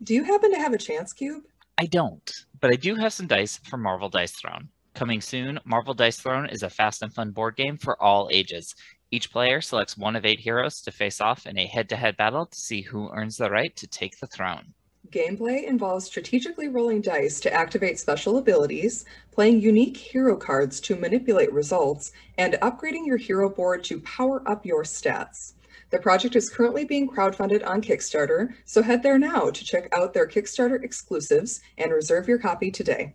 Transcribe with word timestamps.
Do 0.00 0.14
you 0.14 0.22
happen 0.22 0.52
to 0.52 0.58
have 0.60 0.72
a 0.72 0.78
chance 0.78 1.12
cube? 1.12 1.42
I 1.76 1.86
don't, 1.86 2.32
but 2.60 2.70
I 2.70 2.76
do 2.76 2.94
have 2.94 3.12
some 3.12 3.26
dice 3.26 3.58
from 3.64 3.82
Marvel 3.82 4.08
Dice 4.08 4.30
Throne. 4.30 4.68
Coming 4.94 5.20
soon, 5.20 5.58
Marvel 5.64 5.92
Dice 5.92 6.20
Throne 6.20 6.46
is 6.46 6.62
a 6.62 6.70
fast 6.70 7.02
and 7.02 7.12
fun 7.12 7.32
board 7.32 7.56
game 7.56 7.76
for 7.76 8.00
all 8.00 8.28
ages. 8.30 8.76
Each 9.10 9.28
player 9.28 9.60
selects 9.60 9.96
one 9.96 10.14
of 10.14 10.24
eight 10.24 10.38
heroes 10.38 10.80
to 10.82 10.92
face 10.92 11.20
off 11.20 11.46
in 11.46 11.58
a 11.58 11.66
head 11.66 11.88
to 11.88 11.96
head 11.96 12.16
battle 12.16 12.46
to 12.46 12.56
see 12.56 12.80
who 12.80 13.10
earns 13.10 13.38
the 13.38 13.50
right 13.50 13.74
to 13.74 13.88
take 13.88 14.20
the 14.20 14.28
throne. 14.28 14.72
Gameplay 15.10 15.64
involves 15.64 16.04
strategically 16.04 16.68
rolling 16.68 17.00
dice 17.00 17.40
to 17.40 17.52
activate 17.52 17.98
special 17.98 18.38
abilities, 18.38 19.04
playing 19.32 19.60
unique 19.60 19.96
hero 19.96 20.36
cards 20.36 20.78
to 20.80 20.94
manipulate 20.94 21.52
results, 21.52 22.12
and 22.36 22.54
upgrading 22.54 23.04
your 23.04 23.16
hero 23.16 23.48
board 23.48 23.82
to 23.84 23.98
power 24.00 24.48
up 24.48 24.64
your 24.64 24.84
stats. 24.84 25.54
The 25.90 25.98
project 25.98 26.36
is 26.36 26.50
currently 26.50 26.84
being 26.84 27.08
crowdfunded 27.08 27.66
on 27.66 27.80
Kickstarter, 27.80 28.52
so 28.66 28.82
head 28.82 29.02
there 29.02 29.18
now 29.18 29.50
to 29.50 29.64
check 29.64 29.88
out 29.96 30.12
their 30.12 30.26
Kickstarter 30.26 30.82
exclusives 30.84 31.60
and 31.78 31.92
reserve 31.92 32.28
your 32.28 32.38
copy 32.38 32.70
today. 32.70 33.14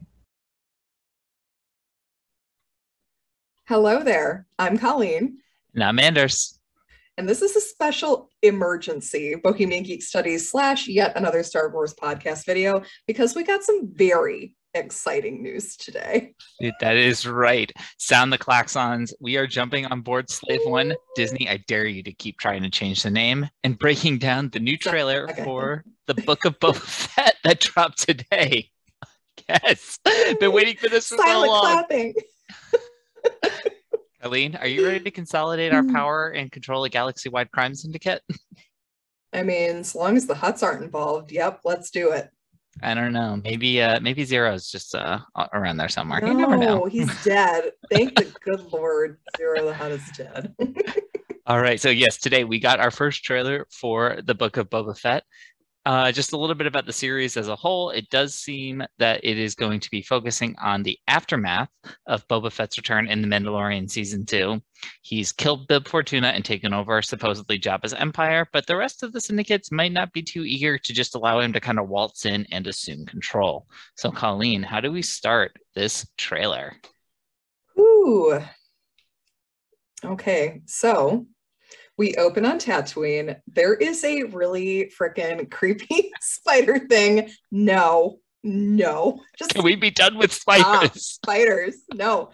Hello 3.68 4.04
there, 4.04 4.48
I'm 4.58 4.78
Colleen. 4.80 5.38
And 5.76 5.84
I'm 5.84 6.00
Anders. 6.00 6.60
And 7.18 7.30
this 7.30 7.44
is 7.44 7.56
a 7.56 7.62
special 7.62 8.32
emergency 8.42 9.36
Bohemian 9.36 9.84
Geek 9.84 10.02
Studies 10.02 10.50
slash 10.50 10.88
yet 10.88 11.16
another 11.16 11.44
Star 11.44 11.70
Wars 11.70 11.94
podcast 11.94 12.46
video 12.46 12.82
because 13.06 13.36
we 13.36 13.44
got 13.44 13.64
some 13.64 13.92
very 13.94 14.56
exciting 14.74 15.42
news 15.42 15.76
today. 15.78 16.34
That 16.80 16.96
is 16.96 17.28
right. 17.28 17.72
Sound 17.98 18.34
the 18.34 18.38
klaxons. 18.38 19.14
We 19.20 19.38
are 19.38 19.48
jumping 19.48 19.86
on 19.86 20.02
board 20.02 20.30
Slave 20.30 20.62
One. 20.66 20.96
Disney, 21.16 21.50
I 21.50 21.58
dare 21.68 21.86
you 21.86 22.04
to 22.04 22.14
keep 22.14 22.40
trying 22.40 22.64
to 22.64 22.70
change 22.70 23.04
the 23.04 23.12
name 23.12 23.50
and 23.64 23.78
breaking 23.78 24.20
down 24.20 24.50
the 24.50 24.60
new 24.60 24.78
trailer 24.78 25.30
okay. 25.30 25.44
for 25.44 25.84
the 26.08 26.16
Book 26.16 26.46
of 26.46 26.60
Boba 26.60 26.76
Fett 26.82 27.36
that 27.44 27.60
dropped 27.60 28.00
today. 28.00 28.70
Yes, 29.50 30.00
been 30.40 30.54
waiting 30.54 30.78
for 30.78 30.88
this 30.90 31.10
for 31.10 31.18
Silent 31.18 31.50
so 31.50 31.52
long. 31.52 31.62
clapping. 31.62 32.14
Eileen, 34.24 34.56
are 34.56 34.68
you 34.68 34.86
ready 34.86 35.04
to 35.04 35.12
consolidate 35.12 35.74
our 35.74 35.82
hmm. 35.82 35.92
power 35.92 36.30
and 36.30 36.52
control 36.52 36.84
a 36.86 36.90
galaxy-wide 36.90 37.52
crime 37.52 37.74
syndicate? 37.74 38.22
I 39.34 39.42
mean, 39.42 39.78
as 39.78 39.96
long 39.96 40.16
as 40.16 40.28
the 40.28 40.36
Hutts 40.36 40.62
aren't 40.62 40.84
involved, 40.84 41.32
yep, 41.32 41.62
let's 41.66 41.90
do 41.90 42.12
it. 42.12 42.30
I 42.82 42.94
don't 42.94 43.14
know. 43.14 43.40
Maybe 43.44 43.82
uh 43.82 44.00
maybe 44.00 44.26
Ziro's 44.26 44.72
just 44.72 44.96
uh 44.96 45.20
around 45.54 45.78
there 45.78 45.90
somewhere. 45.90 46.22
No, 46.22 46.28
you 46.28 46.34
never 46.34 46.58
know. 46.58 46.86
he's 46.86 47.12
dead. 47.24 47.72
Thank 47.92 48.16
the 48.16 48.34
good 48.44 48.72
Lord, 48.72 49.20
Zero 49.38 49.66
the 49.66 49.74
Hutt 49.74 49.92
is 49.92 50.10
dead. 50.18 50.56
All 51.46 51.62
right. 51.62 51.80
So 51.80 51.90
yes, 51.90 52.18
today 52.18 52.46
we 52.46 52.60
got 52.60 52.80
our 52.80 52.92
first 52.92 53.24
trailer 53.24 53.68
for 53.70 54.20
the 54.24 54.34
Book 54.34 54.58
of 54.58 54.70
Boba 54.70 54.98
Fett. 54.98 55.24
Uh, 55.86 56.14
just 56.14 56.32
a 56.32 56.38
little 56.38 56.56
bit 56.56 56.68
about 56.68 56.86
the 56.86 56.94
series 56.94 57.36
as 57.36 57.50
a 57.50 57.56
whole. 57.56 57.90
It 57.90 58.10
does 58.10 58.36
seem 58.36 58.84
that 59.00 59.20
it 59.22 59.38
is 59.38 59.54
going 59.54 59.82
to 59.82 59.92
be 59.92 60.02
focusing 60.02 60.56
on 60.62 60.82
the 60.82 60.98
aftermath 61.10 61.68
of 62.08 62.26
Boba 62.30 62.50
Fett's 62.50 62.78
return 62.78 63.10
in 63.10 63.22
The 63.22 63.28
Mandalorian 63.28 63.90
season 63.90 64.26
two. 64.26 64.62
He's 65.02 65.34
killed 65.34 65.68
Bib 65.68 65.88
Fortuna 65.90 66.28
and 66.28 66.46
taken 66.46 66.74
over 66.74 67.02
supposedly 67.02 67.60
Jabba's 67.60 67.94
empire, 67.94 68.48
but 68.54 68.66
the 68.66 68.78
rest 68.78 69.04
of 69.04 69.12
the 69.12 69.20
syndicates 69.20 69.74
might 69.74 69.92
not 69.92 70.14
be 70.14 70.22
too 70.22 70.46
eager 70.46 70.78
to 70.78 70.94
just 70.94 71.16
allow 71.16 71.42
him 71.42 71.52
to 71.52 71.60
kind 71.60 71.80
of 71.80 71.90
waltz 71.90 72.26
in 72.26 72.48
and 72.50 72.66
assume 72.66 73.06
control. 73.06 73.68
So, 73.96 74.10
Colleen, 74.10 74.64
how 74.64 74.80
do 74.80 74.90
we 74.90 75.02
start 75.02 75.52
this 75.76 76.08
trailer? 76.18 76.78
Ooh. 77.78 78.40
Okay, 80.06 80.62
so 80.66 81.26
we 81.98 82.16
open 82.16 82.46
on 82.46 82.60
Tatooine. 82.60 83.38
There 83.48 83.74
is 83.74 84.04
a 84.04 84.24
really 84.24 84.92
freaking 85.00 85.50
creepy 85.52 86.12
spider 86.22 86.80
thing. 86.80 87.30
No, 87.52 88.20
no. 88.44 89.22
Just 89.38 89.54
Can 89.54 89.64
we 89.64 89.76
be 89.76 89.92
done 89.92 90.18
with 90.18 90.34
spiders? 90.34 91.06
spiders. 91.06 91.76
No. 91.94 92.32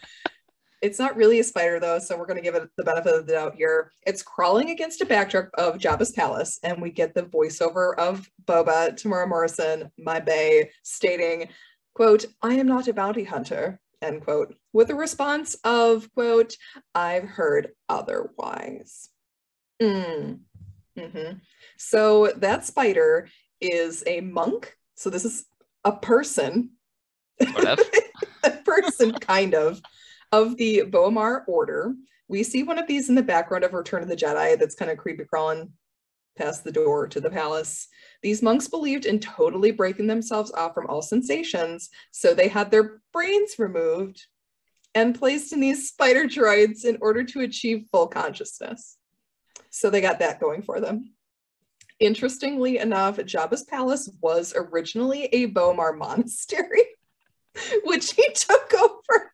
It's 0.81 0.97
not 0.97 1.17
really 1.17 1.39
a 1.39 1.43
spider 1.43 1.79
though, 1.79 1.99
so 1.99 2.17
we're 2.17 2.25
going 2.25 2.37
to 2.37 2.43
give 2.43 2.55
it 2.55 2.69
the 2.77 2.85
benefit 2.85 3.13
of 3.13 3.27
the 3.27 3.33
doubt 3.33 3.55
here. 3.55 3.91
It's 4.07 4.23
crawling 4.23 4.69
against 4.69 5.01
a 5.01 5.05
backdrop 5.05 5.49
of 5.55 5.77
Jabba's 5.77 6.11
palace, 6.11 6.57
and 6.63 6.81
we 6.81 6.89
get 6.89 7.13
the 7.13 7.23
voiceover 7.23 7.95
of 7.97 8.29
Boba, 8.45 8.91
Temuera 8.91 9.27
Morrison, 9.27 9.91
my 9.97 10.21
bay, 10.21 10.71
stating, 10.83 11.49
quote, 11.93 12.25
I 12.41 12.53
am 12.53 12.67
not 12.67 12.87
a 12.87 12.93
bounty 12.93 13.25
hunter, 13.25 13.81
end 14.01 14.21
quote, 14.21 14.55
with 14.71 14.89
a 14.89 14.95
response 14.95 15.55
of, 15.65 16.09
quote, 16.13 16.55
I've 16.95 17.25
heard 17.25 17.71
otherwise. 17.89 19.09
Mm. 19.81 20.39
Mm-hmm. 20.97 21.37
So 21.77 22.33
that 22.37 22.65
spider 22.65 23.29
is 23.61 24.03
a 24.05 24.21
monk. 24.21 24.75
So 24.95 25.09
this 25.09 25.25
is 25.25 25.45
a 25.83 25.93
person, 25.93 26.71
a 27.39 27.77
person 28.65 29.13
kind 29.13 29.55
of, 29.55 29.81
of 30.31 30.57
the 30.57 30.83
B'omarr 30.87 31.43
Order. 31.47 31.93
We 32.27 32.43
see 32.43 32.63
one 32.63 32.77
of 32.77 32.87
these 32.87 33.09
in 33.09 33.15
the 33.15 33.23
background 33.23 33.63
of 33.63 33.73
Return 33.73 34.03
of 34.03 34.09
the 34.09 34.15
Jedi 34.15 34.59
that's 34.59 34.75
kind 34.75 34.91
of 34.91 34.97
creepy 34.97 35.23
crawling 35.23 35.71
past 36.37 36.63
the 36.63 36.71
door 36.71 37.07
to 37.07 37.19
the 37.19 37.29
palace. 37.29 37.87
These 38.21 38.41
monks 38.41 38.67
believed 38.67 39.05
in 39.05 39.19
totally 39.19 39.71
breaking 39.71 40.07
themselves 40.07 40.51
off 40.51 40.73
from 40.73 40.87
all 40.87 41.01
sensations, 41.01 41.89
so 42.11 42.33
they 42.33 42.47
had 42.47 42.71
their 42.71 43.01
brains 43.11 43.57
removed 43.57 44.25
and 44.95 45.17
placed 45.17 45.53
in 45.53 45.59
these 45.59 45.89
spider 45.89 46.25
droids 46.25 46.85
in 46.85 46.97
order 47.01 47.23
to 47.23 47.41
achieve 47.41 47.87
full 47.91 48.07
consciousness. 48.07 48.98
So 49.69 49.89
they 49.89 50.01
got 50.01 50.19
that 50.19 50.39
going 50.39 50.61
for 50.61 50.79
them. 50.79 51.13
Interestingly 51.99 52.77
enough, 52.77 53.17
Jabba's 53.17 53.63
palace 53.63 54.09
was 54.21 54.53
originally 54.55 55.25
a 55.25 55.51
B'omarr 55.51 55.97
monastery, 55.97 56.83
which 57.83 58.13
he 58.13 58.25
took 58.33 58.73
over 58.73 59.33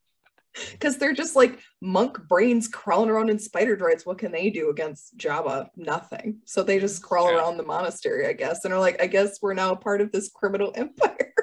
because 0.72 0.98
they're 0.98 1.14
just 1.14 1.36
like 1.36 1.60
monk 1.82 2.18
brains 2.28 2.68
crawling 2.68 3.10
around 3.10 3.30
in 3.30 3.40
spider 3.40 3.76
droids. 3.76 4.06
What 4.06 4.18
can 4.18 4.32
they 4.32 4.50
do 4.50 4.70
against 4.70 5.18
Jabba? 5.18 5.70
Nothing. 5.76 6.42
So 6.46 6.64
they 6.64 6.80
just 6.80 7.04
crawl 7.04 7.32
yeah. 7.32 7.38
around 7.38 7.58
the 7.58 7.64
monastery, 7.64 8.28
I 8.28 8.34
guess, 8.34 8.66
and 8.66 8.74
are 8.74 8.80
like, 8.80 9.02
I 9.02 9.08
guess 9.08 9.42
we're 9.42 9.54
now 9.54 9.76
part 9.76 10.02
of 10.02 10.12
this 10.12 10.30
criminal 10.34 10.72
empire. 10.76 11.34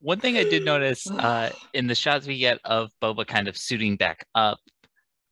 One 0.00 0.20
thing 0.20 0.36
I 0.36 0.44
did 0.44 0.64
notice 0.64 1.10
uh, 1.10 1.50
in 1.72 1.86
the 1.86 1.94
shots 1.94 2.26
we 2.26 2.38
get 2.38 2.58
of 2.64 2.90
Boba 3.02 3.26
kind 3.26 3.48
of 3.48 3.56
suiting 3.56 3.96
back 3.96 4.26
up, 4.34 4.58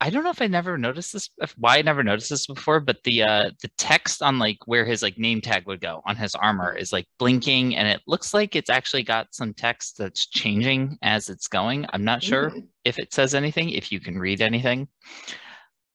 I 0.02 0.10
don't 0.10 0.24
know 0.24 0.30
if 0.30 0.42
I 0.42 0.48
never 0.48 0.76
noticed 0.76 1.12
this, 1.12 1.30
why 1.56 1.78
I 1.78 1.82
never 1.82 2.02
noticed 2.02 2.28
this 2.28 2.48
before, 2.48 2.80
but 2.80 3.04
the 3.04 3.22
uh, 3.22 3.50
the 3.62 3.70
text 3.78 4.20
on 4.20 4.40
like 4.40 4.58
where 4.66 4.84
his 4.84 5.00
like 5.00 5.16
name 5.16 5.40
tag 5.40 5.64
would 5.68 5.80
go 5.80 6.02
on 6.04 6.16
his 6.16 6.34
armor 6.34 6.76
is 6.76 6.92
like 6.92 7.06
blinking, 7.20 7.76
and 7.76 7.86
it 7.86 8.00
looks 8.08 8.34
like 8.34 8.56
it's 8.56 8.68
actually 8.68 9.04
got 9.04 9.32
some 9.32 9.54
text 9.54 9.98
that's 9.98 10.26
changing 10.26 10.98
as 11.02 11.28
it's 11.28 11.46
going. 11.46 11.86
I'm 11.92 12.02
not 12.02 12.20
sure 12.20 12.50
mm-hmm. 12.50 12.66
if 12.84 12.98
it 12.98 13.14
says 13.14 13.32
anything, 13.32 13.70
if 13.70 13.92
you 13.92 14.00
can 14.00 14.18
read 14.18 14.40
anything. 14.40 14.88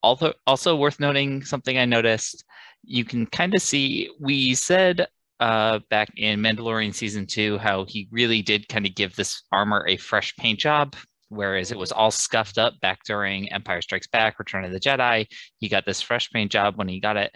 Also, 0.01 0.33
also 0.45 0.77
worth 0.77 1.01
noting 1.01 1.43
something 1.43 1.77
I 1.77 1.83
noticed. 1.83 2.45
You 2.83 3.03
can 3.03 3.25
kind 3.25 3.53
of 3.55 3.61
see 3.61 4.09
we 4.21 4.55
said 4.55 5.07
uh, 5.41 5.79
back 5.89 6.11
in 6.15 6.39
Mandalorian 6.39 6.95
season 6.95 7.25
two 7.25 7.57
how 7.57 7.83
he 7.83 8.07
really 8.09 8.41
did 8.41 8.69
kind 8.69 8.85
of 8.85 8.95
give 8.95 9.17
this 9.17 9.43
armor 9.51 9.85
a 9.85 9.97
fresh 9.97 10.33
paint 10.37 10.59
job 10.59 10.95
whereas 11.29 11.71
it 11.71 11.77
was 11.77 11.91
all 11.91 12.11
scuffed 12.11 12.57
up 12.57 12.79
back 12.79 13.03
during 13.05 13.51
Empire 13.51 13.81
Strikes 13.81 14.07
Back, 14.07 14.39
Return 14.39 14.65
of 14.65 14.71
the 14.71 14.79
Jedi. 14.79 15.27
He 15.59 15.69
got 15.69 15.85
this 15.85 16.01
fresh 16.01 16.29
paint 16.31 16.51
job 16.51 16.75
when 16.77 16.87
he 16.87 16.99
got 16.99 17.17
it. 17.17 17.33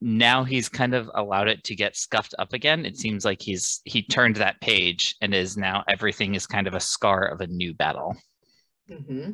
Now 0.00 0.44
he's 0.44 0.68
kind 0.68 0.94
of 0.94 1.10
allowed 1.14 1.48
it 1.48 1.62
to 1.64 1.76
get 1.76 1.96
scuffed 1.96 2.34
up 2.38 2.54
again. 2.54 2.86
It 2.86 2.96
seems 2.96 3.24
like 3.24 3.42
he's 3.42 3.82
he 3.84 4.02
turned 4.02 4.36
that 4.36 4.60
page 4.60 5.16
and 5.20 5.34
is 5.34 5.56
now 5.58 5.84
everything 5.88 6.34
is 6.34 6.46
kind 6.46 6.66
of 6.66 6.74
a 6.74 6.80
scar 6.80 7.26
of 7.26 7.42
a 7.42 7.46
new 7.46 7.74
battle. 7.74 8.16
Mm-hmm. 8.90 9.32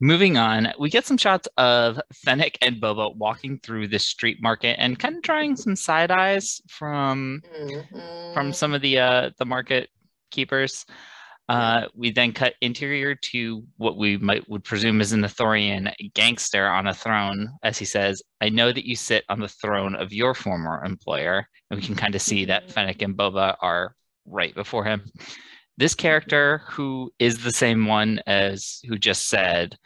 Moving 0.00 0.36
on, 0.36 0.72
we 0.80 0.90
get 0.90 1.06
some 1.06 1.16
shots 1.16 1.46
of 1.56 2.00
Fennec 2.12 2.58
and 2.60 2.82
Boba 2.82 3.14
walking 3.14 3.60
through 3.62 3.86
the 3.86 4.00
street 4.00 4.38
market 4.42 4.74
and 4.80 4.98
kind 4.98 5.14
of 5.14 5.22
drawing 5.22 5.54
some 5.54 5.76
side 5.76 6.10
eyes 6.10 6.60
from 6.68 7.40
mm-hmm. 7.56 8.34
from 8.34 8.52
some 8.52 8.74
of 8.74 8.82
the 8.82 8.98
uh, 8.98 9.30
the 9.38 9.44
market 9.44 9.88
keepers. 10.32 10.84
Uh, 11.52 11.86
we 11.94 12.10
then 12.10 12.32
cut 12.32 12.54
interior 12.62 13.14
to 13.14 13.62
what 13.76 13.98
we 13.98 14.16
might 14.16 14.48
would 14.48 14.64
presume 14.64 15.02
is 15.02 15.12
an 15.12 15.20
Ithorian 15.20 15.92
gangster 16.14 16.66
on 16.66 16.86
a 16.86 16.94
throne, 16.94 17.46
as 17.62 17.76
he 17.76 17.84
says, 17.84 18.22
"I 18.40 18.48
know 18.48 18.72
that 18.72 18.88
you 18.88 18.96
sit 18.96 19.22
on 19.28 19.38
the 19.38 19.48
throne 19.48 19.94
of 19.94 20.14
your 20.14 20.32
former 20.32 20.82
employer," 20.82 21.46
and 21.68 21.78
we 21.78 21.84
can 21.84 21.94
kind 21.94 22.14
of 22.14 22.22
see 22.22 22.46
that 22.46 22.62
mm-hmm. 22.62 22.72
Fennec 22.72 23.02
and 23.02 23.14
Boba 23.14 23.56
are 23.60 23.94
right 24.24 24.54
before 24.54 24.86
him. 24.86 25.04
This 25.76 25.94
character, 25.94 26.62
who 26.70 27.12
is 27.18 27.44
the 27.44 27.52
same 27.52 27.84
one 27.84 28.20
as 28.26 28.80
who 28.88 28.96
just 28.96 29.28
said, 29.28 29.76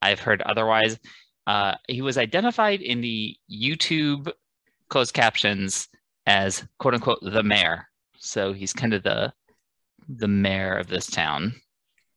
"I've 0.00 0.20
heard 0.20 0.40
otherwise," 0.40 0.98
uh, 1.46 1.74
he 1.86 2.00
was 2.00 2.16
identified 2.16 2.80
in 2.80 3.02
the 3.02 3.36
YouTube 3.52 4.32
closed 4.88 5.12
captions 5.12 5.86
as 6.24 6.66
"quote 6.78 6.94
unquote" 6.94 7.20
the 7.20 7.42
mayor. 7.42 7.88
So 8.16 8.54
he's 8.54 8.72
kind 8.72 8.94
of 8.94 9.02
the 9.02 9.34
the 10.08 10.28
mayor 10.28 10.76
of 10.76 10.88
this 10.88 11.06
town. 11.06 11.54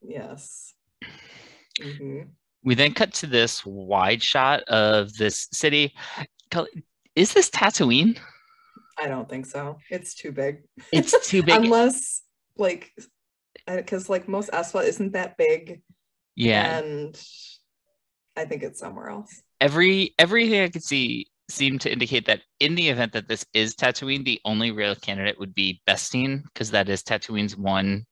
Yes. 0.02 0.74
Mm-hmm. 1.82 2.30
We 2.64 2.76
then 2.76 2.94
cut 2.94 3.14
to 3.16 3.28
this 3.28 3.66
wide 3.66 4.22
shot 4.24 4.64
of 4.64 5.14
this 5.16 5.48
city. 5.52 5.94
Is 7.16 7.34
this 7.34 7.50
Tatooine? 7.50 8.18
I 8.98 9.08
don't 9.08 9.28
think 9.28 9.46
so. 9.46 9.80
It's 9.90 10.14
too 10.14 10.32
big. 10.32 10.64
It's 10.92 11.28
too 11.28 11.44
big. 11.44 11.56
Unless 11.56 12.22
like 12.58 12.92
because 13.68 14.10
like 14.10 14.28
most 14.28 14.52
Espa 14.52 14.84
isn't 14.84 15.14
that 15.14 15.38
big. 15.38 15.82
yeah. 16.36 16.78
And 16.80 17.22
I 18.36 18.46
think 18.46 18.64
it's 18.64 18.80
somewhere 18.80 19.10
else. 19.10 19.42
Every 19.60 20.14
everything 20.18 20.62
I 20.62 20.70
could 20.70 20.84
see 20.84 21.28
seemed 21.50 21.82
to 21.82 21.92
indicate 21.92 22.26
that 22.26 22.42
in 22.60 22.76
the 22.76 22.90
event 22.90 23.12
that 23.14 23.28
this 23.28 23.46
is 23.54 23.76
Tatooine, 23.76 24.24
the 24.24 24.40
only 24.46 24.72
real 24.72 24.96
candidate 24.96 25.40
would 25.40 25.54
be 25.54 25.82
Bestine, 25.86 26.44
because 26.54 26.72
that 26.72 26.90
is 26.90 27.04
Tatooine's 27.04 27.58
one. 27.58 28.06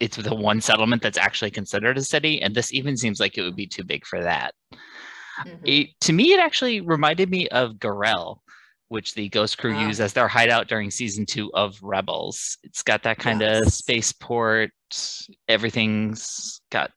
It's 0.00 0.16
the 0.16 0.34
one 0.34 0.60
settlement 0.60 1.02
that's 1.02 1.18
actually 1.18 1.50
considered 1.50 1.96
a 1.96 2.02
city, 2.02 2.42
and 2.42 2.54
this 2.54 2.72
even 2.72 2.96
seems 2.96 3.20
like 3.20 3.38
it 3.38 3.42
would 3.42 3.56
be 3.56 3.66
too 3.66 3.84
big 3.84 4.04
for 4.06 4.22
that. 4.22 4.54
Mhm. 5.46 5.60
It, 5.64 5.88
to 6.02 6.12
me, 6.12 6.32
it 6.32 6.40
actually 6.40 6.80
reminded 6.80 7.30
me 7.30 7.48
of 7.48 7.74
Garel, 7.74 8.38
which 8.88 9.14
the 9.14 9.28
Ghost 9.30 9.56
Crew 9.58 9.74
Ah. 9.74 9.88
use 9.88 10.00
as 10.00 10.12
their 10.12 10.28
hideout 10.28 10.68
during 10.68 10.90
season 10.90 11.24
two 11.24 11.52
of 11.54 11.78
Rebels. 11.82 12.58
It's 12.62 12.82
got 12.82 13.02
that 13.04 13.18
kind 13.18 13.42
of 13.42 13.62
Yes. 13.64 13.76
spaceport. 13.76 14.72
Everything's 15.48 16.60
got 16.70 16.92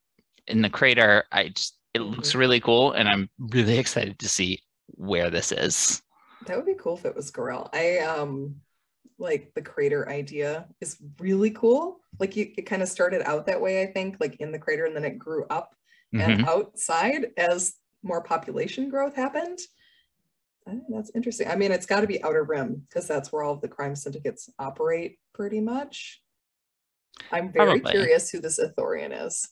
in 0.47 0.61
the 0.61 0.69
crater. 0.69 1.25
I 1.31 1.49
just 1.49 1.77
it 1.93 2.01
looks 2.01 2.33
Mhm. 2.33 2.39
really 2.39 2.59
cool, 2.59 2.91
and 2.91 3.07
I'm 3.07 3.29
really 3.39 3.77
excited 3.77 4.19
to 4.19 4.27
see 4.27 4.59
where 4.87 5.29
this 5.29 5.51
is. 5.51 6.01
That 6.45 6.57
would 6.57 6.65
be 6.65 6.75
cool 6.75 6.95
if 6.97 7.05
it 7.05 7.15
was 7.15 7.31
Garel. 7.31 7.69
I 7.73 7.99
um 7.99 8.55
like 9.17 9.53
the 9.55 9.61
crater 9.61 10.09
idea 10.09 10.67
is 10.81 10.97
really 11.19 11.51
cool. 11.51 11.99
Like 12.19 12.35
you, 12.35 12.51
it 12.57 12.63
kind 12.63 12.81
of 12.81 12.89
started 12.89 13.21
out 13.23 13.45
that 13.45 13.61
way, 13.61 13.81
I 13.81 13.87
think, 13.87 14.17
like 14.19 14.35
in 14.37 14.51
the 14.51 14.59
crater, 14.59 14.85
and 14.85 14.95
then 14.95 15.05
it 15.05 15.17
grew 15.17 15.45
up 15.49 15.73
Mhm. 16.13 16.21
and 16.21 16.45
outside 16.47 17.31
as 17.37 17.73
more 18.03 18.21
population 18.21 18.89
growth 18.89 19.15
happened. 19.15 19.59
That's 20.89 21.11
interesting. 21.15 21.47
I 21.47 21.55
mean, 21.55 21.71
it's 21.71 21.85
got 21.85 22.01
to 22.01 22.07
be 22.07 22.23
Outer 22.23 22.43
Rim 22.43 22.85
because 22.87 23.07
that's 23.07 23.31
where 23.31 23.43
all 23.43 23.53
of 23.53 23.61
the 23.61 23.67
crime 23.67 23.95
syndicates 23.95 24.49
operate, 24.59 25.19
pretty 25.33 25.59
much. 25.61 26.21
I'm 27.31 27.51
very 27.51 27.79
Probably. 27.79 27.91
curious 27.91 28.29
who 28.29 28.39
this 28.39 28.59
Ithorian 28.59 29.25
is. 29.27 29.47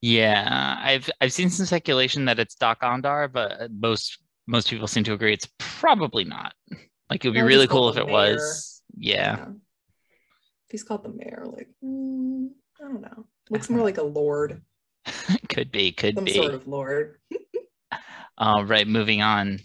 Yeah, 0.00 0.76
I've 0.80 1.08
I've 1.20 1.32
seen 1.32 1.50
some 1.50 1.66
speculation 1.66 2.26
that 2.26 2.38
it's 2.38 2.54
Doc 2.54 2.80
Ondar, 2.82 3.30
but 3.32 3.70
most 3.72 4.18
most 4.46 4.70
people 4.70 4.86
seem 4.86 5.04
to 5.04 5.12
agree 5.12 5.32
it's 5.32 5.48
probably 5.58 6.24
not. 6.24 6.52
Like 7.10 7.24
it 7.24 7.28
would 7.28 7.34
be 7.34 7.40
Or 7.40 7.46
really 7.46 7.66
cool 7.66 7.88
if 7.88 7.96
it 7.96 8.06
was. 8.06 8.82
Yeah. 8.96 9.36
If 9.48 10.70
he's 10.70 10.82
called 10.82 11.04
the 11.04 11.10
mayor, 11.10 11.44
like 11.46 11.68
mm, 11.84 12.48
I 12.80 12.84
don't 12.84 13.00
know. 13.02 13.26
Looks 13.50 13.70
more 13.70 13.82
like 13.82 13.98
a 13.98 14.02
lord, 14.02 14.60
could 15.48 15.70
be, 15.70 15.92
could 15.92 16.14
be 16.16 16.18
some 16.18 16.24
be. 16.24 16.32
sort 16.32 16.54
of 16.54 16.66
lord. 16.66 17.18
All 18.38 18.64
right, 18.64 18.86
moving 18.88 19.22
on. 19.22 19.60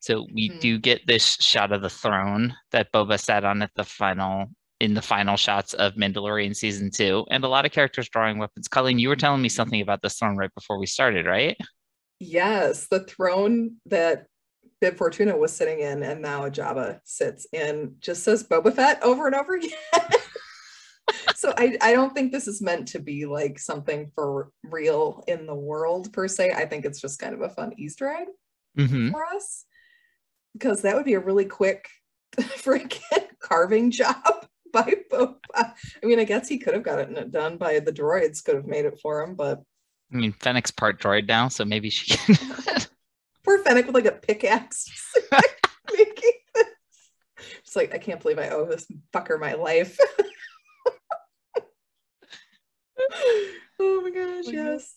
So 0.00 0.26
we 0.34 0.48
Hmm. 0.48 0.58
do 0.58 0.78
get 0.78 1.06
this 1.06 1.36
shot 1.36 1.72
of 1.72 1.82
the 1.82 1.90
throne 1.90 2.54
that 2.72 2.90
Boba 2.92 3.20
sat 3.20 3.44
on 3.44 3.62
at 3.62 3.70
the 3.76 3.84
final 3.84 4.46
in 4.80 4.94
the 4.94 5.02
final 5.02 5.36
shots 5.36 5.74
of 5.74 5.94
Mandalorian 5.94 6.56
season 6.56 6.90
two, 6.90 7.26
and 7.30 7.44
a 7.44 7.48
lot 7.48 7.66
of 7.66 7.72
characters 7.72 8.08
drawing 8.08 8.38
weapons. 8.38 8.66
Colleen, 8.66 8.98
you 8.98 9.08
were 9.10 9.16
telling 9.16 9.42
me 9.42 9.48
something 9.50 9.80
about 9.82 10.00
this 10.02 10.16
throne 10.18 10.36
right 10.38 10.52
before 10.54 10.78
we 10.78 10.86
started, 10.86 11.26
right? 11.26 11.56
Yes, 12.20 12.86
the 12.86 13.00
throne 13.00 13.76
that 13.86 14.26
Bib 14.80 14.96
Fortuna 14.96 15.36
was 15.36 15.52
sitting 15.52 15.80
in, 15.80 16.02
and 16.02 16.22
now 16.22 16.48
Jabba 16.48 17.00
sits 17.04 17.46
in, 17.52 17.96
just 17.98 18.22
says 18.22 18.44
Boba 18.44 18.74
Fett 18.74 19.02
over 19.02 19.26
and 19.26 19.34
over 19.34 19.56
again. 19.56 19.72
so 21.34 21.52
I, 21.56 21.76
I 21.80 21.92
don't 21.92 22.14
think 22.14 22.30
this 22.30 22.46
is 22.46 22.62
meant 22.62 22.88
to 22.88 22.98
be 22.98 23.26
like 23.26 23.58
something 23.58 24.10
for 24.14 24.50
real 24.64 25.24
in 25.26 25.46
the 25.46 25.54
world 25.54 26.12
per 26.12 26.28
se. 26.28 26.52
I 26.52 26.66
think 26.66 26.84
it's 26.84 27.00
just 27.00 27.18
kind 27.18 27.34
of 27.34 27.40
a 27.40 27.50
fun 27.50 27.72
Easter 27.78 28.08
egg 28.08 28.28
Mm-hmm. 28.78 29.10
for 29.10 29.24
us 29.26 29.64
because 30.52 30.82
that 30.82 30.94
would 30.94 31.04
be 31.04 31.14
a 31.14 31.20
really 31.20 31.44
quick 31.44 31.88
freaking 32.38 33.26
carving 33.40 33.90
job 33.90 34.46
by 34.72 34.94
Boba. 35.10 35.34
I 35.56 35.72
mean, 36.04 36.20
I 36.20 36.24
guess 36.24 36.48
he 36.48 36.58
could 36.58 36.74
have 36.74 36.84
gotten 36.84 37.16
it 37.16 37.32
done 37.32 37.56
by 37.56 37.80
the 37.80 37.92
droids, 37.92 38.44
could 38.44 38.54
have 38.54 38.66
made 38.66 38.84
it 38.84 39.00
for 39.02 39.22
him, 39.22 39.34
but 39.34 39.60
I 40.12 40.16
mean, 40.16 40.32
Fennec's 40.32 40.70
part 40.70 41.00
droid 41.00 41.28
now, 41.28 41.48
so 41.48 41.64
maybe 41.64 41.90
she 41.90 42.16
can. 42.16 42.36
poor 43.44 43.62
Fennec 43.62 43.86
with 43.86 43.94
like 43.94 44.06
a 44.06 44.12
pickaxe. 44.12 44.86
making 45.92 46.32
this. 46.54 46.66
It's 47.58 47.76
like 47.76 47.94
I 47.94 47.98
can't 47.98 48.20
believe 48.20 48.38
I 48.38 48.48
owe 48.50 48.66
this 48.66 48.86
fucker 49.12 49.38
my 49.38 49.54
life. 49.54 49.96
oh 53.80 54.00
my 54.02 54.10
gosh, 54.10 54.44
yes. 54.52 54.94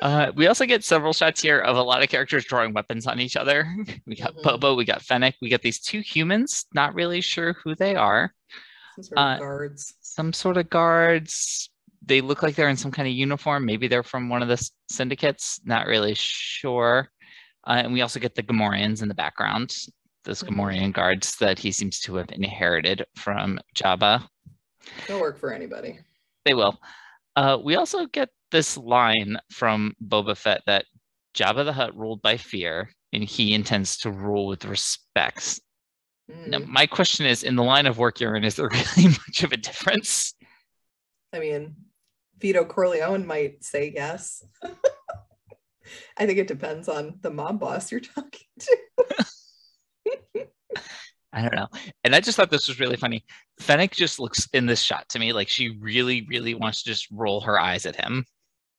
Uh, 0.00 0.30
we 0.36 0.46
also 0.46 0.64
get 0.66 0.84
several 0.84 1.12
shots 1.12 1.42
here 1.42 1.58
of 1.58 1.76
a 1.76 1.82
lot 1.82 2.02
of 2.02 2.08
characters 2.08 2.44
drawing 2.44 2.72
weapons 2.72 3.06
on 3.06 3.18
each 3.18 3.36
other. 3.36 3.66
We 4.06 4.14
got 4.14 4.36
Mhm. 4.36 4.42
Bobo, 4.42 4.74
we 4.76 4.84
got 4.84 5.02
Fennec, 5.02 5.34
we 5.42 5.48
got 5.48 5.62
these 5.62 5.80
two 5.80 6.00
humans, 6.00 6.66
not 6.74 6.94
really 6.94 7.20
sure 7.20 7.54
who 7.64 7.74
they 7.74 7.96
are. 7.96 8.32
Some 8.94 9.02
sort 9.04 9.18
of 9.18 9.24
Uh, 9.24 9.38
guards. 9.38 9.94
Some 10.00 10.32
sort 10.32 10.56
of 10.58 10.70
guards. 10.70 11.70
They 12.08 12.20
look 12.22 12.42
like 12.42 12.54
they're 12.54 12.70
in 12.70 12.76
some 12.76 12.90
kind 12.90 13.06
of 13.06 13.14
uniform. 13.14 13.66
Maybe 13.66 13.86
they're 13.86 14.02
from 14.02 14.28
one 14.30 14.42
of 14.42 14.48
the 14.48 14.70
syndicates. 14.90 15.60
Not 15.64 15.86
really 15.86 16.14
sure. 16.14 17.10
Uh, 17.66 17.82
and 17.84 17.92
we 17.92 18.00
also 18.00 18.18
get 18.18 18.34
the 18.34 18.42
Gamorreans 18.42 19.02
in 19.02 19.08
the 19.08 19.14
background. 19.14 19.74
Those 20.24 20.42
Mhm. 20.42 20.48
Gamorrean 20.48 20.92
guards 20.92 21.36
that 21.36 21.58
he 21.58 21.70
seems 21.70 22.00
to 22.00 22.16
have 22.16 22.30
inherited 22.32 23.04
from 23.16 23.60
Jabba. 23.76 24.26
They'll 25.06 25.20
work 25.20 25.38
for 25.38 25.52
anybody. 25.52 26.00
They 26.44 26.54
will. 26.54 26.80
Uh, 27.36 27.58
we 27.62 27.76
also 27.76 28.06
get 28.06 28.30
this 28.50 28.76
line 28.78 29.38
from 29.52 29.94
Boba 30.02 30.36
Fett 30.36 30.62
that 30.66 30.86
Jabba 31.34 31.64
the 31.64 31.72
Hutt 31.74 31.94
ruled 31.94 32.22
by 32.22 32.38
fear, 32.38 32.90
and 33.12 33.22
he 33.22 33.52
intends 33.52 33.98
to 33.98 34.10
rule 34.10 34.46
with 34.46 34.64
respect. 34.64 35.60
Now, 36.26 36.58
Mm, 36.58 36.66
my 36.66 36.86
question 36.86 37.26
is, 37.26 37.42
in 37.42 37.54
the 37.56 37.62
line 37.62 37.86
of 37.86 37.98
work 37.98 38.18
you're 38.20 38.34
in, 38.34 38.44
is 38.44 38.56
there 38.56 38.68
really 38.96 39.08
much 39.08 39.42
of 39.42 39.52
a 39.52 39.56
difference? 39.58 40.34
I 41.32 41.38
mean, 41.38 41.76
Vito 42.40 42.64
Corleone 42.64 43.26
might 43.26 43.64
say 43.64 43.92
yes. 43.94 44.44
I 46.16 46.26
think 46.26 46.38
it 46.38 46.48
depends 46.48 46.88
on 46.88 47.18
the 47.22 47.30
mob 47.30 47.60
boss 47.60 47.90
you're 47.90 48.00
talking 48.00 48.46
to. 48.60 48.76
I 51.32 51.42
don't 51.42 51.54
know. 51.54 51.68
And 52.04 52.14
I 52.14 52.20
just 52.20 52.36
thought 52.36 52.50
this 52.50 52.68
was 52.68 52.80
really 52.80 52.96
funny. 52.96 53.24
Fennec 53.60 53.92
just 53.92 54.18
looks 54.18 54.48
in 54.52 54.66
this 54.66 54.80
shot 54.80 55.08
to 55.10 55.18
me 55.18 55.32
like 55.32 55.48
she 55.48 55.76
really, 55.80 56.26
really 56.28 56.54
wants 56.54 56.82
to 56.82 56.90
just 56.90 57.08
roll 57.10 57.40
her 57.42 57.60
eyes 57.60 57.86
at 57.86 57.96
him. 57.96 58.24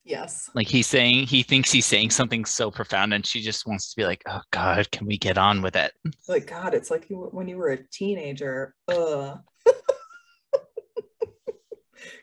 Yes. 0.04 0.50
Like 0.56 0.68
he's 0.68 0.88
saying, 0.88 1.28
he 1.28 1.44
thinks 1.44 1.72
he's 1.72 1.86
saying 1.86 2.10
something 2.10 2.44
so 2.46 2.72
profound, 2.72 3.14
and 3.14 3.26
she 3.26 3.42
just 3.42 3.68
wants 3.68 3.92
to 3.92 3.96
be 3.96 4.06
like, 4.06 4.24
oh 4.28 4.42
God, 4.52 4.90
can 4.92 5.06
we 5.06 5.18
get 5.18 5.38
on 5.38 5.62
with 5.62 5.76
it? 5.76 5.92
Like 6.28 6.48
God, 6.48 6.74
it's 6.74 6.90
like 6.90 7.10
you, 7.10 7.30
when 7.32 7.48
you 7.48 7.58
were 7.58 7.70
a 7.70 7.88
teenager. 7.92 8.74
Ugh. 8.88 9.40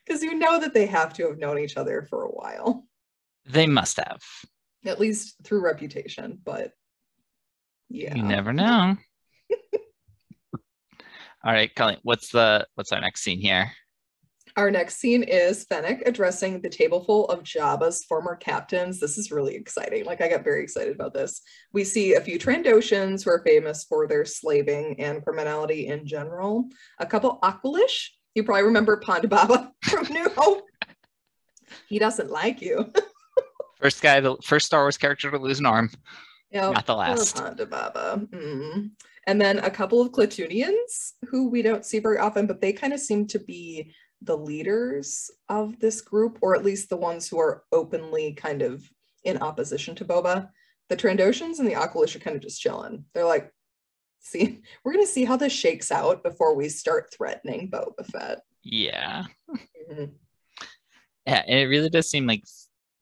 Because 0.06 0.22
you 0.22 0.34
know 0.38 0.60
that 0.60 0.72
they 0.72 0.86
have 0.86 1.12
to 1.14 1.26
have 1.28 1.38
known 1.38 1.58
each 1.58 1.76
other 1.76 2.06
for 2.08 2.22
a 2.24 2.28
while, 2.30 2.86
They 3.44 3.66
must 3.66 3.96
have. 3.98 4.22
at 4.84 5.00
least 5.00 5.36
through 5.44 5.64
reputation. 5.64 6.38
But 6.44 6.72
yeah, 7.88 8.14
You 8.14 8.22
never 8.22 8.52
know. 8.52 8.96
All 11.44 11.52
right, 11.52 11.72
Colleen, 11.74 11.98
what's 12.02 12.30
the 12.30 12.66
what's 12.74 12.90
our 12.92 13.00
next 13.00 13.22
scene 13.22 13.40
here? 13.40 13.70
Our 14.56 14.70
next 14.70 14.96
scene 14.96 15.22
is 15.22 15.64
Fennec 15.64 16.02
addressing 16.06 16.60
the 16.62 16.70
tableful 16.70 17.26
of 17.28 17.42
Jabba's 17.42 18.04
former 18.04 18.34
captains. 18.36 18.98
This 18.98 19.18
is 19.18 19.30
really 19.30 19.54
exciting. 19.54 20.06
Like, 20.06 20.22
I 20.22 20.28
got 20.28 20.44
very 20.44 20.62
excited 20.62 20.94
about 20.94 21.12
this. 21.12 21.42
We 21.74 21.84
see 21.84 22.14
a 22.14 22.22
few 22.22 22.38
Trandoshans 22.38 23.22
who 23.22 23.30
are 23.30 23.42
famous 23.44 23.84
for 23.84 24.08
their 24.08 24.24
slaving 24.24 24.98
and 24.98 25.22
criminality 25.22 25.88
in 25.88 26.06
general. 26.06 26.70
A 26.98 27.04
couple 27.06 27.38
Aqualish. 27.42 28.08
You 28.36 28.44
probably 28.44 28.64
remember 28.64 29.00
Ponda 29.00 29.30
Baba 29.30 29.72
from 29.82 30.06
New 30.12 30.28
Hope. 30.36 30.68
He 31.88 31.98
doesn't 31.98 32.30
like 32.30 32.60
you. 32.60 32.92
First 33.80 34.02
guy, 34.02 34.20
the 34.20 34.36
first 34.42 34.66
Star 34.66 34.82
Wars 34.82 34.98
character 34.98 35.30
to 35.30 35.38
lose 35.38 35.58
an 35.58 35.66
arm. 35.66 35.90
Yeah, 36.50 36.70
Not 36.70 36.86
the 36.86 36.96
last. 36.96 37.36
Ponda 37.36 37.68
Baba. 37.68 38.26
Mm. 38.30 38.90
And 39.26 39.40
then 39.40 39.58
a 39.58 39.70
couple 39.70 40.00
of 40.00 40.12
Klatooinians 40.12 41.12
who 41.28 41.48
we 41.48 41.62
don't 41.62 41.84
see 41.84 41.98
very 41.98 42.18
often, 42.18 42.46
but 42.46 42.60
they 42.60 42.72
kind 42.72 42.92
of 42.92 43.00
seem 43.00 43.26
to 43.28 43.38
be 43.38 43.92
the 44.22 44.36
leaders 44.36 45.30
of 45.48 45.78
this 45.78 46.00
group, 46.00 46.38
or 46.42 46.54
at 46.54 46.64
least 46.64 46.88
the 46.88 46.96
ones 46.96 47.28
who 47.28 47.38
are 47.38 47.64
openly 47.72 48.34
kind 48.34 48.62
of 48.62 48.88
in 49.24 49.38
opposition 49.38 49.94
to 49.96 50.04
Boba. 50.04 50.48
The 50.88 50.96
Trandoshans 50.96 51.58
and 51.58 51.68
the 51.68 51.74
Aqualish 51.74 52.16
are 52.16 52.20
kind 52.20 52.36
of 52.36 52.42
just 52.42 52.60
chilling. 52.60 53.04
They're 53.14 53.24
like, 53.24 53.52
see, 54.26 54.60
we're 54.84 54.92
gonna 54.92 55.06
see 55.06 55.24
how 55.24 55.36
this 55.36 55.52
shakes 55.52 55.90
out 55.92 56.22
before 56.22 56.54
we 56.54 56.68
start 56.68 57.12
threatening 57.12 57.70
Boba 57.70 58.04
Fett. 58.06 58.38
Yeah. 58.62 59.24
Mhm. 59.90 60.12
Yeah, 61.26 61.42
and 61.46 61.58
it 61.58 61.66
really 61.66 61.90
does 61.90 62.08
seem 62.08 62.26
like 62.26 62.42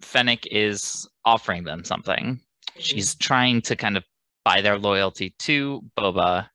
Fennec 0.02 0.46
is 0.46 1.08
offering 1.24 1.64
them 1.64 1.84
something. 1.84 2.40
She's 2.78 3.14
trying 3.14 3.62
to 3.62 3.76
kind 3.76 3.96
of 3.96 4.04
buy 4.44 4.60
their 4.60 4.78
loyalty 4.78 5.34
to 5.40 5.82
Boba 5.96 6.48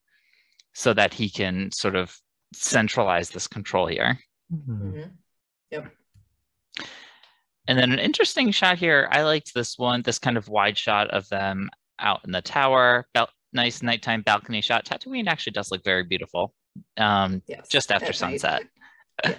so 0.73 0.93
that 0.93 1.13
he 1.13 1.29
can 1.29 1.71
sort 1.71 1.95
of 1.95 2.15
centralize 2.53 3.29
this 3.29 3.47
control 3.47 3.88
here. 3.88 4.19
Mhm. 4.53 5.11
And 7.67 7.77
then 7.77 7.91
an 7.91 7.99
interesting 7.99 8.49
shot 8.51 8.79
here. 8.79 9.07
I 9.11 9.21
liked 9.21 9.53
this 9.53 9.77
one, 9.77 10.01
this 10.01 10.17
kind 10.17 10.38
of 10.38 10.47
wide 10.49 10.75
shot 10.77 11.07
of 11.11 11.29
them 11.29 11.69
out 11.99 12.21
in 12.25 12.31
the 12.31 12.41
tower. 12.41 13.07
Bel- 13.13 13.29
nice 13.53 13.82
nighttime 13.82 14.22
balcony 14.22 14.62
shot. 14.62 14.86
Tatooine 14.86 15.27
actually 15.27 15.51
does 15.53 15.72
look 15.72 15.84
very 15.84 16.03
beautiful. 16.03 16.53
Um, 16.98 17.41
Yes. 17.48 17.68
just 17.68 17.91
after 17.91 18.13
sunset. 18.13 18.63
Yeah. 19.25 19.36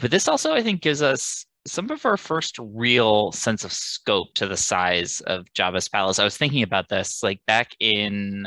But 0.00 0.12
this 0.12 0.28
also, 0.28 0.52
I 0.54 0.62
think, 0.62 0.82
gives 0.82 1.02
us 1.02 1.44
some 1.66 1.90
of 1.90 2.06
our 2.06 2.16
first 2.16 2.56
real 2.60 3.32
sense 3.32 3.64
of 3.64 3.72
scope 3.72 4.28
to 4.34 4.46
the 4.46 4.56
size 4.56 5.20
of 5.22 5.46
Jabba's 5.52 5.88
palace. 5.88 6.20
I 6.20 6.24
was 6.24 6.36
thinking 6.36 6.62
about 6.62 6.88
this, 6.88 7.22
like 7.24 7.40
back 7.46 7.72
in 7.80 8.46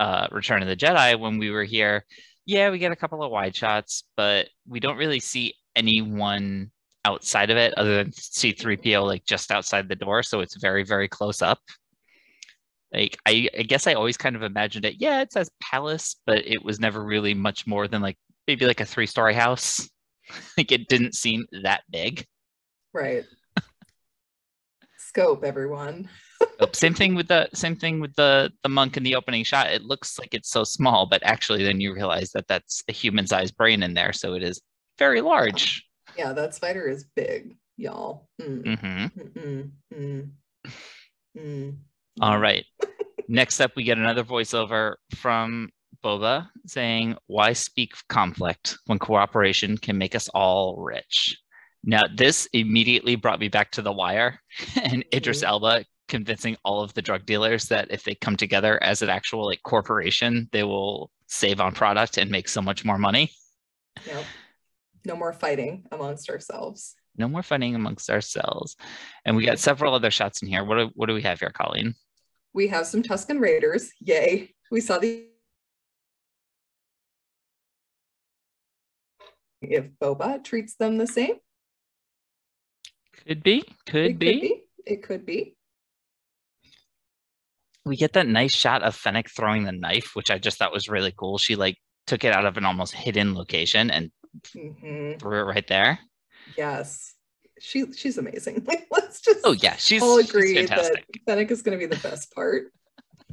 uh, 0.00 0.26
Return 0.32 0.62
of 0.62 0.68
the 0.68 0.74
Jedi 0.76 1.18
when 1.18 1.38
we 1.38 1.50
were 1.50 1.62
here. 1.62 2.04
Yeah, 2.44 2.70
we 2.70 2.78
get 2.78 2.90
a 2.90 2.96
couple 2.96 3.22
of 3.22 3.30
wide 3.30 3.54
shots, 3.54 4.02
but 4.16 4.48
we 4.66 4.80
don't 4.80 4.96
really 4.96 5.20
see 5.20 5.54
anyone 5.76 6.72
outside 7.04 7.50
of 7.50 7.56
it 7.56 7.72
other 7.78 8.02
than 8.02 8.10
C3PO, 8.10 9.06
like 9.06 9.24
just 9.24 9.52
outside 9.52 9.88
the 9.88 9.94
door. 9.94 10.22
So 10.24 10.40
it's 10.40 10.56
very, 10.60 10.82
very 10.82 11.06
close 11.08 11.40
up. 11.40 11.60
Like 12.92 13.18
I, 13.26 13.48
I 13.56 13.62
guess 13.62 13.86
I 13.86 13.94
always 13.94 14.16
kind 14.16 14.36
of 14.36 14.42
imagined 14.42 14.84
it. 14.84 14.96
Yeah, 14.98 15.20
it 15.20 15.32
says 15.32 15.50
palace, 15.60 16.16
but 16.26 16.46
it 16.46 16.64
was 16.64 16.80
never 16.80 17.02
really 17.04 17.34
much 17.34 17.66
more 17.66 17.86
than 17.86 18.00
like 18.00 18.16
maybe 18.46 18.66
like 18.66 18.80
a 18.80 18.86
three-story 18.86 19.34
house. 19.34 19.88
like 20.56 20.72
it 20.72 20.88
didn't 20.88 21.14
seem 21.14 21.46
that 21.62 21.82
big. 21.90 22.24
Right. 22.94 23.24
Scope, 24.98 25.44
everyone. 25.44 26.08
Oh, 26.60 26.68
same 26.72 26.94
thing 26.94 27.14
with 27.14 27.28
the 27.28 27.48
same 27.54 27.76
thing 27.76 28.00
with 28.00 28.14
the 28.14 28.50
the 28.62 28.68
monk 28.68 28.96
in 28.96 29.02
the 29.02 29.16
opening 29.16 29.44
shot. 29.44 29.72
It 29.72 29.82
looks 29.82 30.18
like 30.18 30.34
it's 30.34 30.50
so 30.50 30.64
small, 30.64 31.06
but 31.06 31.22
actually 31.24 31.64
then 31.64 31.80
you 31.80 31.94
realize 31.94 32.30
that 32.32 32.48
that's 32.48 32.82
a 32.88 32.92
human-sized 32.92 33.56
brain 33.56 33.82
in 33.82 33.94
there, 33.94 34.12
so 34.12 34.34
it 34.34 34.42
is 34.42 34.60
very 34.98 35.20
large. 35.20 35.84
Yeah, 36.16 36.32
that 36.32 36.54
spider 36.54 36.88
is 36.88 37.04
big, 37.14 37.56
y'all. 37.76 38.28
Mm, 38.40 38.78
hmm 38.78 39.20
mm, 39.20 39.32
mm, 39.32 39.70
mm, 39.94 40.30
mm. 41.36 41.76
All 42.20 42.38
right. 42.38 42.64
Next 43.28 43.60
up, 43.60 43.72
we 43.76 43.84
get 43.84 43.98
another 43.98 44.24
voiceover 44.24 44.94
from 45.16 45.68
Boba 46.02 46.48
saying, 46.66 47.16
Why 47.26 47.52
speak 47.52 47.92
conflict 48.08 48.78
when 48.86 48.98
cooperation 48.98 49.76
can 49.76 49.98
make 49.98 50.14
us 50.14 50.28
all 50.28 50.76
rich? 50.82 51.38
Now, 51.84 52.04
this 52.14 52.48
immediately 52.52 53.16
brought 53.16 53.38
me 53.38 53.48
back 53.48 53.70
to 53.72 53.82
The 53.82 53.92
Wire 53.92 54.40
and 54.82 55.04
Idris 55.14 55.42
Mhm. 55.42 55.48
Elba 55.48 55.84
convincing 56.08 56.56
all 56.64 56.82
of 56.82 56.94
the 56.94 57.02
drug 57.02 57.26
dealers 57.26 57.64
that 57.64 57.88
if 57.90 58.02
they 58.02 58.14
come 58.14 58.36
together 58.36 58.82
as 58.82 59.02
an 59.02 59.10
actual 59.10 59.44
like 59.46 59.62
corporation, 59.62 60.48
they 60.52 60.64
will 60.64 61.10
save 61.26 61.60
on 61.60 61.74
product 61.74 62.16
and 62.16 62.30
make 62.30 62.48
so 62.48 62.62
much 62.62 62.84
more 62.84 62.96
money. 62.98 63.30
Yep. 64.06 64.24
No 65.04 65.16
more 65.16 65.34
fighting 65.34 65.84
amongst 65.92 66.30
ourselves. 66.30 66.94
No 67.18 67.28
more 67.28 67.42
fighting 67.42 67.74
amongst 67.74 68.08
ourselves. 68.08 68.76
And 69.24 69.36
we 69.36 69.44
got 69.44 69.58
several 69.58 69.94
other 69.94 70.10
shots 70.10 70.40
in 70.40 70.48
here. 70.48 70.64
What 70.64 70.76
do, 70.78 70.90
what 70.94 71.06
do 71.06 71.14
we 71.14 71.22
have 71.22 71.40
here, 71.40 71.50
Colleen? 71.50 71.94
We 72.54 72.68
have 72.68 72.86
some 72.86 73.02
Tuscan 73.02 73.38
Raiders. 73.38 73.90
Yay. 74.00 74.54
We 74.70 74.80
saw 74.80 74.98
the 74.98 75.26
if 79.60 79.86
Boba 80.00 80.42
treats 80.44 80.76
them 80.76 80.98
the 80.98 81.06
same. 81.06 81.34
Could 83.26 83.42
be, 83.42 83.64
could, 83.86 84.12
it 84.12 84.18
be. 84.18 84.32
could 84.32 84.40
be. 84.40 84.62
It 84.86 85.02
could 85.02 85.26
be. 85.26 85.54
we 87.84 87.96
get 87.96 88.12
that 88.12 88.26
nice 88.26 88.54
shot 88.54 88.82
of 88.82 88.94
Fennec 88.94 89.30
throwing 89.30 89.64
the 89.64 89.72
knife, 89.72 90.10
which 90.14 90.30
I 90.30 90.38
just 90.38 90.58
thought 90.58 90.72
was 90.72 90.88
really 90.90 91.12
cool. 91.16 91.38
She 91.38 91.56
like 91.56 91.76
took 92.06 92.22
it 92.22 92.34
out 92.34 92.44
of 92.44 92.56
an 92.58 92.64
almost 92.66 92.92
hidden 92.94 93.34
location 93.34 93.90
and 93.90 94.10
Mhm. 94.54 95.18
threw 95.18 95.40
it 95.40 95.44
right 95.44 95.66
there. 95.66 95.98
Yes. 96.56 97.14
She 97.60 97.92
she's 97.92 98.18
amazing. 98.18 98.66
Let's 98.90 99.20
just 99.20 99.40
Oh 99.44 99.52
yeah, 99.52 99.76
she's, 99.76 100.02
all 100.02 100.18
she's 100.20 100.30
agree 100.30 100.54
that 100.54 100.68
fantastic. 100.68 101.20
Fennec 101.26 101.50
is 101.50 101.62
going 101.62 101.78
to 101.78 101.86
be 101.86 101.92
the 101.92 102.00
best 102.02 102.32
part 102.34 102.72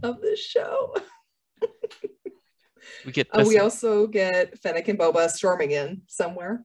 of 0.03 0.21
this 0.21 0.39
show. 0.39 0.95
We 3.05 3.11
get 3.11 3.27
Uh, 3.31 3.43
we 3.47 3.59
also 3.59 4.07
get 4.07 4.57
Fennec 4.59 4.87
and 4.87 4.97
Boba 4.99 5.29
storming 5.29 5.71
in 5.71 6.01
somewhere. 6.07 6.63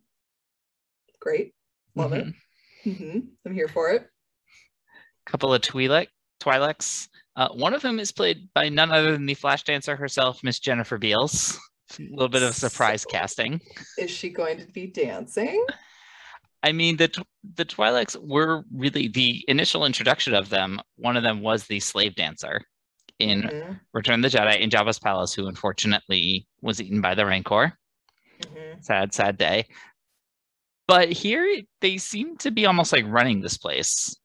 Great. 1.20 1.54
Love 1.94 2.12
mhm, 2.12 2.34
it. 2.84 2.96
hmm 2.96 3.18
I'm 3.44 3.52
here 3.54 3.68
for 3.68 3.90
it. 3.90 4.06
couple 5.26 5.52
of 5.52 5.60
Twi'lek, 5.62 6.06
Twi'leks. 6.40 7.08
Uh, 7.36 7.48
one 7.52 7.74
of 7.74 7.82
them 7.82 7.98
is 8.00 8.10
played 8.12 8.48
by 8.54 8.68
none 8.68 8.90
other 8.90 9.12
than 9.12 9.26
the 9.26 9.34
Flash 9.34 9.64
dancer 9.64 9.96
herself, 9.96 10.40
Miss 10.42 10.58
Jennifer 10.58 10.98
Beals. 10.98 11.58
A 11.98 12.02
little 12.10 12.28
bit 12.28 12.42
of 12.42 12.54
surprise 12.54 13.02
So- 13.02 13.10
casting. 13.10 13.60
Is 13.98 14.10
she 14.10 14.30
going 14.30 14.58
to 14.58 14.66
be 14.66 14.86
dancing? 14.86 15.64
I 16.62 16.72
mean, 16.72 16.96
the 16.96 17.08
Tw- 17.08 17.26
the 17.54 17.64
Twi'leks 17.64 18.16
were 18.20 18.64
really 18.74 19.08
the 19.08 19.44
initial 19.48 19.84
introduction 19.86 20.34
of 20.34 20.48
them. 20.50 20.80
One 20.96 21.16
of 21.16 21.22
them 21.22 21.40
was 21.40 21.66
the 21.66 21.80
slave 21.80 22.14
dancer 22.14 22.62
in 23.18 23.42
Mhm, 23.42 23.80
Return 23.92 24.24
of 24.24 24.30
the 24.30 24.38
Jedi 24.38 24.58
in 24.60 24.70
Jabba's 24.70 24.98
palace, 24.98 25.32
who 25.34 25.46
unfortunately 25.46 26.46
was 26.62 26.80
eaten 26.80 27.00
by 27.00 27.14
the 27.14 27.24
Rancor. 27.26 27.78
mhm. 28.42 28.82
sad 28.82 29.12
sad 29.12 29.36
day 29.36 29.66
but 30.88 31.12
here 31.12 31.60
they 31.82 31.98
seem 31.98 32.36
to 32.38 32.50
be 32.50 32.64
almost 32.64 32.90
like 32.90 33.04
running 33.06 33.40
this 33.42 33.58
place 33.58 34.16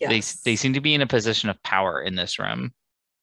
they 0.00 0.16
Yes. 0.16 0.42
they 0.42 0.54
seem 0.54 0.72
to 0.74 0.80
be 0.80 0.94
in 0.94 1.00
a 1.02 1.06
position 1.08 1.50
of 1.50 1.60
power 1.64 2.00
in 2.00 2.14
this 2.14 2.38
room 2.38 2.72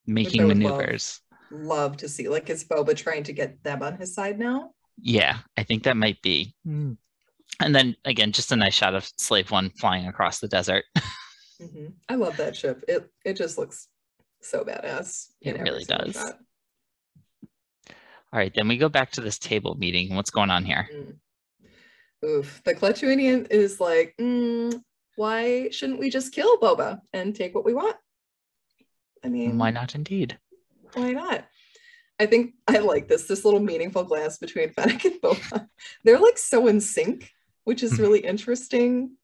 making 0.05 0.41
I 0.41 0.45
would 0.45 0.57
love. 0.57 0.77
maneuvers 0.77 1.21
love 1.51 1.95
to 1.97 2.09
see. 2.09 2.27
Like, 2.27 2.49
is 2.49 2.65
Boba 2.65 2.93
trying 2.95 3.23
to 3.23 3.33
get 3.33 3.63
them 3.63 3.81
on 3.81 3.97
his 3.97 4.13
side 4.13 4.37
now? 4.39 4.71
yeah 4.97 5.37
i 5.55 5.63
think 5.63 5.83
that 5.83 5.95
might 5.95 6.21
be 6.21 6.53
and 7.59 7.75
then 7.75 7.95
again 8.05 8.31
just 8.31 8.51
a 8.51 8.55
nice 8.55 8.73
shot 8.73 8.95
of 8.95 9.09
slave 9.17 9.51
one 9.51 9.69
flying 9.71 10.07
across 10.07 10.39
the 10.39 10.47
desert 10.47 10.85
Mhm. 11.61 11.93
I 12.09 12.15
love 12.15 12.37
that 12.37 12.55
ship. 12.55 12.83
It 12.87 13.07
it 13.23 13.35
just 13.37 13.59
looks 13.59 13.87
so 14.41 14.63
badass. 14.63 15.27
It 15.41 15.59
really 15.61 15.83
does. 15.85 16.13
shot. 16.15 16.39
all 18.33 18.39
right 18.39 18.51
then 18.55 18.67
we 18.67 18.77
go 18.77 18.89
back 18.89 19.11
to 19.11 19.21
this 19.21 19.37
table 19.37 19.75
meeting 19.75 20.15
what's 20.15 20.31
going 20.31 20.49
on 20.49 20.65
here 20.65 20.89
Mm. 20.91 21.17
Oof. 22.23 22.61
The 22.65 22.75
Klatooinian 22.75 23.47
is 23.49 23.79
like, 23.79 24.13
"Mm, 24.19 24.83
why 25.15 25.69
shouldn't 25.71 25.97
we 25.99 26.09
just 26.11 26.31
kill 26.33 26.57
Boba 26.59 26.99
and 27.13 27.35
take 27.35 27.55
what 27.55 27.65
we 27.65 27.73
want? 27.73 27.95
I 29.23 29.29
mean, 29.29 29.57
why 29.57 29.71
not 29.71 29.95
indeed 29.95 30.37
why 30.93 31.11
not? 31.13 31.45
I 32.19 32.25
think 32.27 32.53
I 32.67 32.77
like 32.79 33.07
this, 33.07 33.25
this 33.27 33.43
little 33.45 33.59
meaningful 33.59 34.03
glance 34.03 34.37
between 34.37 34.71
Fennec 34.73 35.05
and 35.05 35.21
Boba. 35.21 35.67
They're 36.03 36.19
like 36.19 36.37
so 36.37 36.67
in 36.67 36.79
sync, 36.81 37.31
which 37.63 37.83
is 37.83 37.93
Mhm. 37.93 37.99
really 37.99 38.19
interesting. 38.19 39.17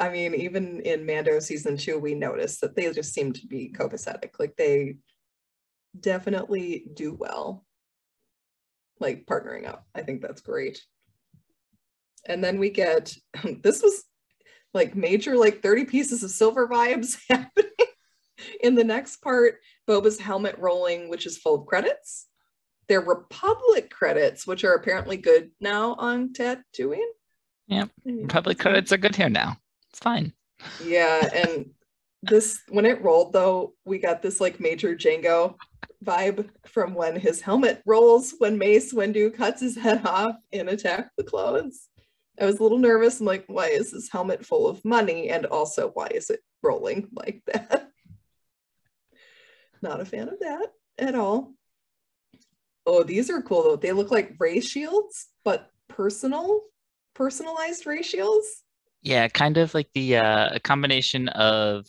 I 0.00 0.10
mean, 0.10 0.34
even 0.34 0.80
in 0.80 1.06
Mando 1.06 1.40
season 1.40 1.76
two, 1.76 1.98
we 1.98 2.14
noticed 2.14 2.60
that 2.60 2.76
they 2.76 2.92
just 2.92 3.12
seem 3.12 3.32
to 3.32 3.46
be 3.46 3.72
copacetic. 3.72 4.38
Like 4.38 4.56
they 4.56 4.98
definitely 5.98 6.86
do 6.94 7.14
well, 7.14 7.66
like 9.00 9.26
partnering 9.26 9.66
up. 9.66 9.86
I 9.94 10.02
think 10.02 10.22
that's 10.22 10.40
great. 10.40 10.80
And 12.26 12.42
then 12.42 12.58
we 12.58 12.70
get 12.70 13.16
this 13.62 13.82
was 13.82 14.04
like 14.74 14.94
major, 14.94 15.36
like 15.36 15.62
30 15.62 15.86
pieces 15.86 16.22
of 16.22 16.30
silver 16.30 16.68
vibes 16.68 17.18
happening 17.28 17.70
in 18.60 18.74
the 18.74 18.84
next 18.84 19.16
part. 19.16 19.60
Boba's 19.88 20.20
helmet 20.20 20.56
rolling, 20.58 21.08
which 21.08 21.26
is 21.26 21.38
full 21.38 21.54
of 21.62 21.66
credits. 21.66 22.26
They're 22.86 23.00
Republic 23.00 23.90
credits, 23.90 24.46
which 24.46 24.64
are 24.64 24.74
apparently 24.74 25.16
good 25.16 25.50
now 25.60 25.94
on 25.94 26.32
Tatooine. 26.32 27.00
Yep. 27.68 27.90
Maybe 28.04 28.26
public 28.26 28.58
credits 28.58 28.92
are 28.92 28.98
good 28.98 29.16
here 29.16 29.28
now 29.28 29.56
it's 29.90 30.00
fine 30.00 30.32
Yeah, 30.84 31.28
and 31.32 31.70
this 32.22 32.60
when 32.68 32.84
it 32.84 33.02
rolled 33.02 33.32
though, 33.32 33.74
we 33.84 33.98
got 33.98 34.22
this 34.22 34.40
like 34.40 34.60
major 34.60 34.96
Jango 34.96 35.54
vibe 36.04 36.48
from 36.66 36.94
when 36.94 37.16
his 37.16 37.40
helmet 37.40 37.82
rolls 37.86 38.34
when 38.38 38.58
Mace 38.58 38.92
Windu 38.92 39.34
cuts 39.34 39.60
his 39.60 39.76
head 39.76 40.04
off 40.06 40.34
in 40.52 40.68
Attack 40.68 41.10
the 41.16 41.24
Clones. 41.24 41.88
I 42.40 42.46
was 42.46 42.58
a 42.58 42.62
little 42.62 42.78
nervous. 42.78 43.20
I'm 43.20 43.26
like, 43.26 43.44
why 43.48 43.68
is 43.68 43.90
this 43.90 44.10
helmet 44.10 44.46
full 44.46 44.68
of 44.68 44.84
money? 44.84 45.28
And 45.28 45.44
also, 45.46 45.90
why 45.90 46.08
is 46.14 46.30
it 46.30 46.40
rolling 46.62 47.08
like 47.12 47.42
that? 47.46 47.90
Not 49.82 50.00
a 50.00 50.04
fan 50.04 50.28
of 50.28 50.38
that 50.40 50.68
at 50.98 51.14
all. 51.14 51.54
Oh, 52.86 53.02
these 53.02 53.28
are 53.28 53.42
cool 53.42 53.62
though. 53.62 53.76
They 53.76 53.92
look 53.92 54.10
like 54.10 54.36
ray 54.38 54.60
shields, 54.60 55.28
but 55.44 55.70
personal, 55.88 56.62
personalized 57.18 57.84
ray 57.84 58.00
shields. 58.00 58.62
Yeah, 59.02 59.26
kind 59.28 59.58
of 59.58 59.74
like 59.74 59.88
the 59.92 60.16
uh, 60.16 60.50
a 60.54 60.60
combination 60.60 61.28
of 61.30 61.84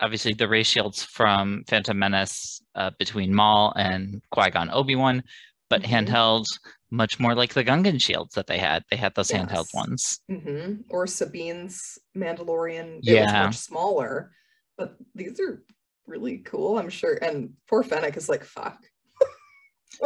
obviously 0.00 0.32
the 0.32 0.48
ray 0.48 0.62
shields 0.62 1.04
from 1.04 1.62
Phantom 1.68 1.98
Menace 1.98 2.62
uh, 2.74 2.90
between 2.98 3.34
Maul 3.34 3.72
and 3.76 4.22
Qui 4.32 4.50
Gon 4.50 4.70
Obi 4.70 4.96
Wan, 4.96 5.22
but 5.68 5.82
Mhm. 5.82 6.06
handheld, 6.06 6.46
much 6.90 7.20
more 7.20 7.34
like 7.34 7.52
the 7.54 7.62
Gungan 7.62 8.00
shields 8.00 8.34
that 8.34 8.46
they 8.46 8.58
had. 8.58 8.82
They 8.90 8.96
had 8.96 9.14
those 9.14 9.30
handheld 9.30 9.68
Yes. 9.72 9.74
ones. 9.74 10.20
hmm 10.28 10.80
Or 10.88 11.06
Sabine's 11.06 11.98
Mandalorian. 12.16 12.98
It 12.98 13.04
Yeah. 13.04 13.44
much 13.46 13.56
smaller, 13.58 14.32
but 14.78 14.96
these 15.14 15.38
are 15.40 15.62
really 16.06 16.38
cool, 16.38 16.78
I'm 16.78 16.88
sure. 16.90 17.18
And 17.22 17.54
poor 17.68 17.82
Fennec 17.84 18.16
is 18.16 18.28
like, 18.30 18.44
fuck. 18.44 18.78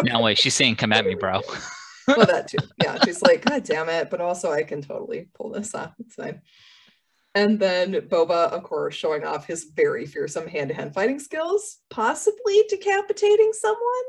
No 0.03 0.21
way, 0.21 0.35
she's 0.35 0.55
saying, 0.55 0.77
"Come 0.77 0.93
at 0.93 1.07
me, 1.07 1.15
bro." 1.15 1.41
well, 2.09 2.27
that 2.27 2.49
too. 2.49 2.59
Yeah, 2.83 2.99
she's 3.05 3.23
like, 3.23 3.45
God 3.45 3.65
damn 3.65 3.89
it. 3.89 4.11
But 4.11 4.21
also, 4.21 4.53
I 4.53 4.63
can 4.63 4.83
totally 4.83 5.29
pull 5.35 5.51
this 5.51 5.75
off. 5.75 5.95
It's 5.99 6.15
fine. 6.15 6.41
And 7.37 7.59
then 7.59 7.93
Boba, 7.95 8.53
of 8.53 8.63
course, 8.63 8.95
showing 8.95 9.25
off 9.25 9.47
his 9.47 9.65
very 9.75 10.07
fearsome 10.07 10.47
hand-to-hand 10.47 10.95
fighting 10.95 11.19
skills, 11.19 11.79
possibly 11.91 12.63
decapitating 12.69 13.53
someone. 13.53 14.05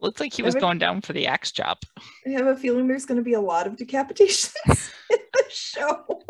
Looks 0.00 0.20
like 0.20 0.32
he 0.32 0.42
was 0.42 0.54
Evan- 0.56 0.60
going 0.66 0.78
down 0.78 1.00
for 1.00 1.12
the 1.12 1.26
axe 1.28 1.52
chop. 1.52 1.84
I 2.26 2.30
have 2.30 2.46
a 2.48 2.56
feeling 2.56 2.88
there's 2.88 3.06
going 3.06 3.18
to 3.18 3.24
be 3.24 3.34
a 3.34 3.40
lot 3.40 3.66
of 3.68 3.76
decapitations 3.76 4.52
in 5.10 5.18
the 5.32 5.44
show. 5.48 6.22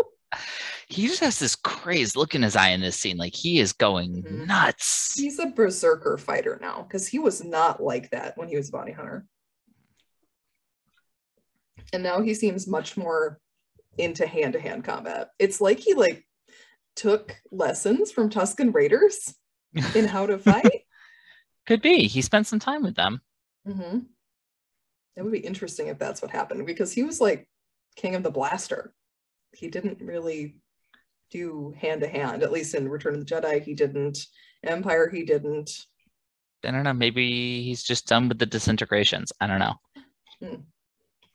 He 0.89 1.07
just 1.09 1.21
has 1.21 1.39
this 1.39 1.57
crazed 1.57 2.15
look 2.17 2.35
in 2.35 2.43
his 2.43 2.55
eye 2.55 2.69
in 2.69 2.81
this 2.83 2.97
scene. 2.97 3.17
Like 3.17 3.35
he 3.35 3.59
is 3.59 3.73
going 3.73 4.23
Mhm. 4.23 4.47
nuts. 4.47 5.15
He's 5.19 5.39
a 5.41 5.47
berserker 5.47 6.17
fighter 6.19 6.59
now 6.61 6.83
because 6.83 7.09
he 7.09 7.19
was 7.19 7.43
not 7.43 7.83
like 7.83 8.11
that 8.11 8.37
when 8.37 8.49
he 8.49 8.57
was 8.57 8.69
a 8.69 8.73
bounty 8.73 8.93
hunter. 8.93 9.27
And 11.93 12.03
now 12.03 12.21
he 12.21 12.35
seems 12.35 12.67
much 12.67 12.97
more 12.97 13.41
into 13.99 14.27
hand-to-hand 14.27 14.85
combat. 14.85 15.29
It's 15.39 15.61
like 15.61 15.79
he 15.79 15.95
like 15.95 16.27
took 16.95 17.37
lessons 17.51 18.11
from 18.11 18.31
Tuscan 18.31 18.73
Raiders 18.73 19.35
in 19.95 20.07
how 20.07 20.27
to 20.27 20.39
fight. 20.39 20.83
Could 21.67 21.83
be. 21.83 22.07
He 22.07 22.23
spent 22.23 22.47
some 22.47 22.59
time 22.59 22.83
with 22.83 22.95
them. 22.95 23.21
hmm 23.67 23.99
It 25.17 25.23
would 25.23 25.33
be 25.33 25.39
interesting 25.39 25.89
if 25.89 25.99
that's 25.99 26.23
what 26.23 26.31
happened 26.31 26.67
because 26.67 26.93
he 26.93 27.03
was 27.03 27.21
like 27.21 27.49
king 27.97 28.15
of 28.15 28.23
the 28.23 28.31
blaster. 28.31 28.93
He 29.55 29.69
didn't 29.69 30.01
really 30.01 30.57
do 31.31 31.75
hand 31.77 32.03
to 32.03 32.09
hand, 32.09 32.43
at 32.43 32.53
least 32.53 32.75
in 32.75 32.89
Return 32.89 33.15
of 33.15 33.27
the 33.27 33.35
Jedi. 33.35 33.63
He 33.63 33.75
didn't. 33.75 34.19
Empire, 34.63 35.09
he 35.09 35.25
didn't. 35.25 35.71
I 36.65 36.71
don't 36.71 36.85
know. 36.85 36.93
Maybe 36.93 37.63
he's 37.63 37.83
just 37.83 38.07
done 38.07 38.29
with 38.29 38.39
the 38.39 38.47
disintegrations. 38.47 39.33
I 39.41 39.47
don't 39.47 39.59
know. 39.59 39.75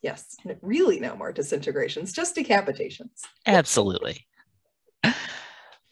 Yes, 0.02 0.36
really 0.62 1.00
no 1.00 1.16
more 1.16 1.32
disintegrations, 1.32 2.12
just 2.12 2.36
decapitations. 2.36 3.22
Absolutely. 3.46 4.26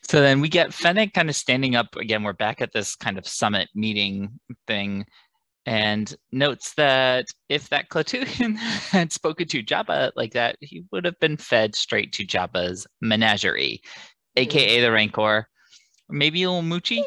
So 0.10 0.22
then 0.22 0.42
we 0.42 0.50
get 0.50 0.74
Fennec 0.74 1.14
kind 1.14 1.30
of 1.30 1.36
standing 1.36 1.76
up 1.76 1.96
again. 1.96 2.24
We're 2.24 2.34
back 2.34 2.62
at 2.62 2.74
this 2.74 2.96
kind 2.96 3.20
of 3.20 3.28
summit 3.28 3.70
meeting 3.76 4.40
thing, 4.66 5.06
and 5.68 6.12
notes 6.32 6.74
that 6.78 7.26
if 7.48 7.70
that 7.70 7.90
Clatoon 7.90 8.56
had 8.56 9.14
spoken 9.14 9.48
to 9.50 9.62
Jabba 9.62 10.12
like 10.16 10.34
that, 10.34 10.56
he 10.62 10.84
would 10.92 11.06
have 11.06 11.20
been 11.20 11.38
fed 11.38 11.76
straight 11.76 12.12
to 12.14 12.26
Jabba's 12.26 12.88
menagerie, 13.02 13.82
aka 14.36 14.82
the 14.82 14.92
Rancor, 14.92 15.48
maybe 16.10 16.42
a 16.42 16.50
little 16.50 16.68
Muchi. 16.68 17.04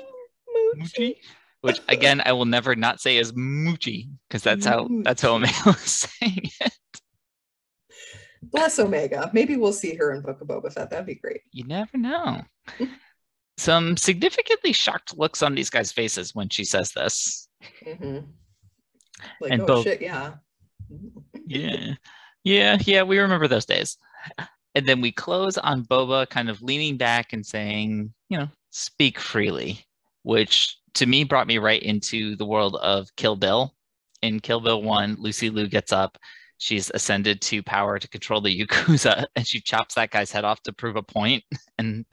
Muchi, 0.77 1.17
which 1.63 1.81
again 1.89 2.23
I 2.25 2.33
will 2.33 2.45
never 2.45 2.77
not 2.77 3.01
say 3.01 3.17
is 3.17 3.33
Muchi 3.33 4.09
because 4.29 4.43
that's 4.43 4.67
how 4.67 4.89
that's 5.03 5.23
how 5.23 5.35
Omega 5.35 5.55
was 5.67 5.81
saying 6.21 6.43
it. 6.61 6.73
Bless 8.43 8.79
Omega. 8.79 9.31
Maybe 9.33 9.57
we'll 9.57 9.73
see 9.73 9.95
her 9.95 10.13
in 10.13 10.21
Book 10.23 10.41
of 10.41 10.49
Boba 10.49 10.73
Fett. 10.73 10.91
That'd 10.91 11.07
be 11.07 11.15
great. 11.15 11.41
You 11.53 11.65
never 11.65 11.97
know. 11.97 12.43
Some 13.57 13.97
significantly 13.97 14.73
shocked 14.73 15.17
looks 15.17 15.43
on 15.43 15.55
these 15.55 15.71
guys' 15.71 15.93
faces 15.93 16.35
when 16.35 16.49
she 16.49 16.65
says 16.65 16.91
this. 16.93 17.49
hmm 17.85 18.19
Like, 19.41 19.53
And 19.53 19.63
oh 19.63 19.67
both- 19.67 19.85
shit, 19.85 20.03
yeah. 20.03 20.35
Yeah, 21.47 21.95
yeah, 22.45 22.79
yeah. 22.85 23.03
We 23.05 23.19
remember 23.19 23.47
those 23.49 23.65
days. 23.67 23.97
And 24.75 24.87
then 24.89 25.01
we 25.01 25.13
close 25.13 25.57
on 25.59 25.85
Boba 25.85 26.29
kind 26.29 26.51
of 26.51 26.63
leaning 26.63 26.97
back 26.97 27.33
and 27.33 27.45
saying, 27.47 28.13
you 28.29 28.39
know, 28.39 28.49
speak 28.71 29.19
freely, 29.19 29.85
which 30.23 30.77
to 30.95 31.07
me 31.07 31.25
brought 31.25 31.47
me 31.47 31.59
right 31.59 31.83
into 31.83 32.37
the 32.37 32.45
world 32.45 32.77
of 32.77 33.09
Kill 33.17 33.37
Bill. 33.37 33.75
In 34.23 34.41
Kill 34.41 34.61
Bill 34.61 34.83
1, 34.83 35.17
Lucy 35.19 35.51
Liu 35.51 35.67
gets 35.69 35.93
up. 35.93 36.17
She's 36.59 36.91
ascended 36.95 37.41
to 37.43 37.63
power 37.63 37.99
to 37.99 38.09
control 38.09 38.41
the 38.41 38.57
Yakuza, 38.67 39.25
and 39.37 39.47
she 39.47 39.61
chops 39.61 39.97
that 39.97 40.11
guy's 40.11 40.31
head 40.31 40.45
off 40.45 40.63
to 40.63 40.73
prove 40.73 40.97
a 40.97 41.03
point 41.03 41.43
and 41.79 42.05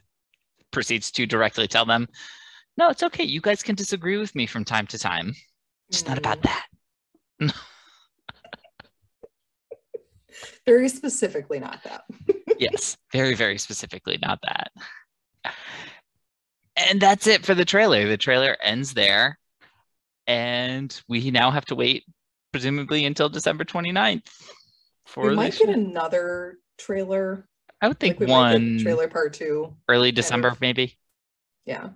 proceeds 0.72 1.10
to 1.12 1.26
directly 1.26 1.68
tell 1.68 1.84
them, 1.84 2.08
no, 2.76 2.88
it's 2.88 3.02
okay. 3.02 3.24
You 3.24 3.40
guys 3.40 3.62
can 3.62 3.74
disagree 3.74 4.16
with 4.16 4.34
me 4.34 4.46
from 4.46 4.64
time 4.64 4.86
to 4.88 4.98
time. 4.98 5.34
It's 5.88 6.06
not 6.06 6.18
about 6.18 6.40
Mm. 6.40 6.42
that. 6.42 7.54
Very 10.66 10.88
specifically 10.88 11.58
not 11.58 11.82
that. 11.84 12.04
yes, 12.58 12.96
very, 13.12 13.34
very 13.34 13.58
specifically, 13.58 14.18
not 14.22 14.38
that. 14.42 14.70
And 16.88 17.00
that's 17.00 17.26
it 17.26 17.44
for 17.44 17.54
the 17.54 17.64
trailer. 17.64 18.06
The 18.08 18.16
trailer 18.16 18.56
ends 18.62 18.94
there. 18.94 19.38
And 20.26 20.98
we 21.08 21.30
now 21.30 21.50
have 21.50 21.64
to 21.66 21.74
wait, 21.74 22.04
presumably, 22.52 23.04
until 23.04 23.28
December 23.28 23.64
29th 23.64 24.22
for 25.06 25.28
we 25.28 25.34
might 25.36 25.54
show. 25.54 25.66
get 25.66 25.74
another 25.74 26.58
trailer. 26.78 27.48
I 27.80 27.88
would 27.88 27.98
think 27.98 28.20
like 28.20 28.28
one 28.28 28.78
trailer 28.78 29.08
part 29.08 29.32
two. 29.32 29.74
early 29.88 30.12
December, 30.12 30.48
of- 30.48 30.60
maybe. 30.60 30.96
Yeah. 31.66 31.90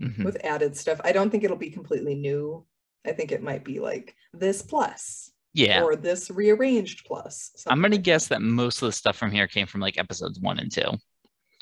Mhm. 0.00 0.24
with 0.24 0.44
added 0.44 0.76
stuff. 0.76 1.00
I 1.04 1.12
don't 1.12 1.30
think 1.30 1.44
it'll 1.44 1.56
be 1.56 1.70
completely 1.70 2.14
new. 2.16 2.64
I 3.06 3.12
think 3.12 3.30
it 3.30 3.42
might 3.42 3.64
be 3.64 3.78
like 3.78 4.16
this 4.32 4.60
plus 4.62 5.30
Yeah. 5.52 5.82
or 5.84 5.94
this 5.94 6.30
rearranged 6.30 7.04
plus. 7.06 7.52
I'm 7.68 7.80
gonna 7.80 7.98
guess 7.98 8.26
that 8.28 8.42
most 8.42 8.82
of 8.82 8.86
the 8.86 8.92
stuff 8.92 9.16
from 9.16 9.30
here 9.30 9.46
came 9.46 9.66
from 9.68 9.80
like 9.80 9.96
episodes 9.98 10.40
one 10.40 10.58
and 10.58 10.72
two. 10.72 10.98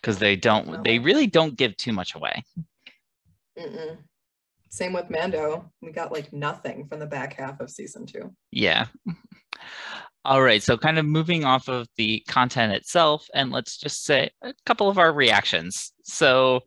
Because 0.02 0.18
they 0.18 0.36
don't 0.36 0.68
oh. 0.68 0.82
they 0.84 0.98
Oh. 0.98 1.02
really 1.02 1.26
don't 1.26 1.56
give 1.56 1.76
too 1.76 1.92
much 1.92 2.14
away. 2.14 2.44
Mm-mm. 3.58 3.98
Same 4.70 4.94
with 4.94 5.10
Mando. 5.10 5.70
We 5.82 5.92
got 5.92 6.12
like 6.12 6.32
nothing 6.32 6.86
from 6.88 6.98
the 6.98 7.06
back 7.06 7.34
half 7.34 7.60
of 7.60 7.70
season 7.70 8.06
two. 8.06 8.34
Yeah. 8.50 8.86
All 10.24 10.40
right. 10.42 10.62
So, 10.62 10.78
kind 10.78 10.98
of 10.98 11.04
moving 11.04 11.44
off 11.44 11.68
of 11.68 11.88
the 11.96 12.22
content 12.28 12.72
itself, 12.72 13.26
and 13.34 13.50
let's 13.50 13.76
just 13.76 14.04
say 14.04 14.30
a 14.42 14.54
couple 14.64 14.88
of 14.88 14.96
our 14.98 15.12
reactions. 15.12 15.92
So, 16.04 16.60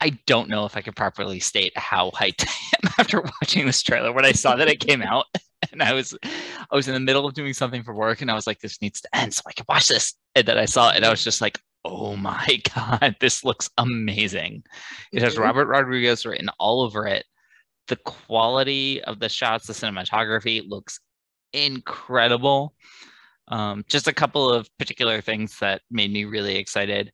I 0.00 0.18
don't 0.26 0.48
know 0.50 0.66
if 0.66 0.76
I 0.76 0.82
could 0.82 0.94
properly 0.94 1.40
state 1.40 1.76
how 1.76 2.10
hyped 2.10 2.46
I 2.48 2.76
am 2.84 2.92
after 2.98 3.20
watching 3.22 3.66
this 3.66 3.82
trailer. 3.82 4.12
When 4.12 4.24
I 4.26 4.32
saw 4.32 4.54
that 4.56 4.68
it 4.68 4.80
came 4.80 5.02
out, 5.02 5.26
and 5.72 5.82
I 5.82 5.94
was, 5.94 6.14
I 6.22 6.76
was 6.76 6.86
in 6.86 6.94
the 6.94 7.00
middle 7.00 7.26
of 7.26 7.34
doing 7.34 7.54
something 7.54 7.82
for 7.82 7.94
work, 7.94 8.20
and 8.20 8.30
I 8.30 8.34
was 8.34 8.46
like, 8.46 8.60
"This 8.60 8.80
needs 8.82 9.00
to 9.00 9.16
end 9.16 9.32
so 9.34 9.42
I 9.48 9.52
can 9.52 9.64
watch 9.68 9.88
this." 9.88 10.14
And 10.34 10.46
then 10.46 10.58
I 10.58 10.66
saw 10.66 10.90
it, 10.90 10.96
and 10.96 11.04
I 11.06 11.10
was 11.10 11.24
just 11.24 11.40
like, 11.40 11.58
"Oh 11.84 12.16
my 12.16 12.60
god, 12.74 13.16
this 13.20 13.44
looks 13.44 13.70
amazing!" 13.78 14.64
It 15.12 15.22
has 15.22 15.34
Mhm. 15.36 15.40
Robert 15.40 15.66
Rodriguez 15.66 16.24
written 16.26 16.48
all 16.58 16.82
over 16.82 17.06
it. 17.06 17.24
The 17.88 17.96
quality 17.96 19.02
of 19.04 19.18
the 19.20 19.28
shots, 19.28 19.66
the 19.66 19.72
cinematography 19.74 20.62
looks 20.66 21.00
incredible. 21.52 22.74
Um, 23.48 23.84
just 23.88 24.08
a 24.08 24.12
couple 24.12 24.48
of 24.50 24.68
particular 24.78 25.20
things 25.20 25.58
that 25.58 25.82
made 25.90 26.12
me 26.12 26.24
really 26.24 26.56
excited. 26.56 27.12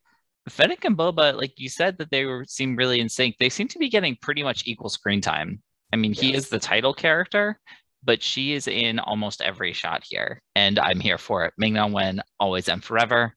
Fennec 0.49 0.85
and 0.85 0.97
Boba, 0.97 1.35
like 1.37 1.53
you 1.57 1.69
said, 1.69 1.97
that 1.97 2.09
they 2.09 2.25
were 2.25 2.45
seem 2.47 2.75
really 2.75 2.99
in 2.99 3.09
sync. 3.09 3.35
They 3.37 3.49
seem 3.49 3.67
to 3.69 3.79
be 3.79 3.89
getting 3.89 4.15
pretty 4.21 4.41
much 4.43 4.63
equal 4.65 4.89
screen 4.89 5.21
time. 5.21 5.61
I 5.93 5.97
mean, 5.97 6.13
he 6.13 6.33
is 6.33 6.47
the 6.49 6.57
title 6.57 6.93
character, 6.93 7.59
but 8.03 8.23
she 8.23 8.53
is 8.53 8.67
in 8.67 8.97
almost 8.99 9.41
every 9.41 9.73
shot 9.73 10.03
here, 10.07 10.41
and 10.55 10.79
I'm 10.79 10.99
here 10.99 11.17
for 11.17 11.45
it. 11.45 11.53
Ming 11.57 11.73
Na 11.73 11.85
Wen, 11.87 12.21
always 12.39 12.69
and 12.69 12.83
forever. 12.83 13.35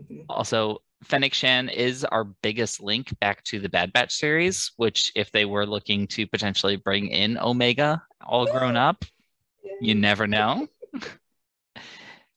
Mhm. 0.00 0.26
Also, 0.28 0.82
Fennec 1.04 1.34
Shan 1.34 1.68
is 1.68 2.04
our 2.04 2.24
biggest 2.24 2.80
link 2.80 3.18
back 3.20 3.42
to 3.44 3.58
the 3.58 3.68
Bad 3.68 3.92
Batch 3.92 4.14
series, 4.14 4.72
which 4.76 5.12
if 5.14 5.30
they 5.32 5.44
were 5.44 5.66
looking 5.66 6.06
to 6.08 6.26
potentially 6.26 6.76
bring 6.76 7.08
in 7.08 7.38
Omega 7.38 8.02
all 8.24 8.46
grown 8.46 8.76
up, 8.76 9.04
you 9.80 9.94
never 9.94 10.26
know. 10.26 10.68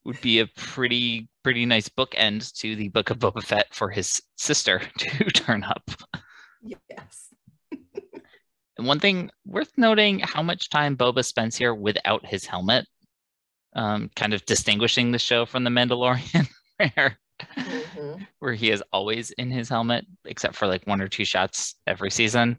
Would 0.03 0.21
be 0.21 0.39
a 0.39 0.47
pretty 0.47 1.29
pretty 1.43 1.65
nice 1.65 1.89
bookend 1.89 2.53
to 2.59 2.75
the 2.75 2.89
Book 2.89 3.09
of 3.09 3.19
Boba 3.19 3.43
Fett 3.43 3.73
for 3.73 3.89
his 3.89 4.21
sister 4.35 4.81
to 4.97 5.25
turn 5.25 5.63
up. 5.63 5.89
Yes. 6.63 7.33
And 8.77 8.87
one 8.87 8.99
thing 8.99 9.31
worth 9.45 9.71
noting 9.77 10.19
how 10.19 10.43
much 10.43 10.69
time 10.69 10.97
Boba 10.97 11.23
spends 11.23 11.55
here 11.55 11.73
without 11.73 12.25
his 12.25 12.45
helmet, 12.45 12.85
um, 13.75 14.09
kind 14.15 14.33
of 14.33 14.45
distinguishing 14.45 15.11
the 15.11 15.19
show 15.19 15.45
from 15.45 15.63
The 15.63 15.69
Mandalorian, 15.69 16.47
where 16.95 17.17
Mhm. 17.39 18.27
where 18.39 18.53
he 18.53 18.71
is 18.71 18.83
always 18.93 19.31
in 19.31 19.51
his 19.51 19.69
helmet, 19.69 20.05
except 20.25 20.55
for 20.55 20.67
like 20.67 20.85
one 20.87 21.01
or 21.01 21.07
two 21.07 21.25
shots 21.25 21.75
every 21.87 22.11
season. 22.11 22.57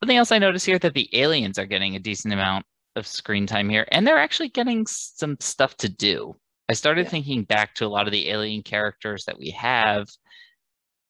Something 0.00 0.16
else 0.16 0.32
I 0.32 0.38
noticed 0.38 0.66
here 0.66 0.78
that 0.80 0.94
the 0.94 1.08
aliens 1.18 1.58
are 1.58 1.66
getting 1.66 1.96
a 1.96 2.00
decent 2.00 2.34
amount 2.34 2.66
of 2.96 3.06
screen 3.06 3.46
time 3.46 3.68
here, 3.68 3.86
and 3.92 4.06
they're 4.06 4.18
actually 4.18 4.48
getting 4.48 4.86
some 4.86 5.36
stuff 5.40 5.76
to 5.78 5.88
do. 5.88 6.34
I 6.68 6.72
started 6.74 7.04
Yeah. 7.06 7.10
thinking 7.10 7.44
back 7.44 7.74
to 7.76 7.86
a 7.86 7.88
lot 7.88 8.06
of 8.06 8.12
the 8.12 8.28
alien 8.28 8.62
characters 8.62 9.24
that 9.26 9.38
we 9.38 9.50
have, 9.50 10.08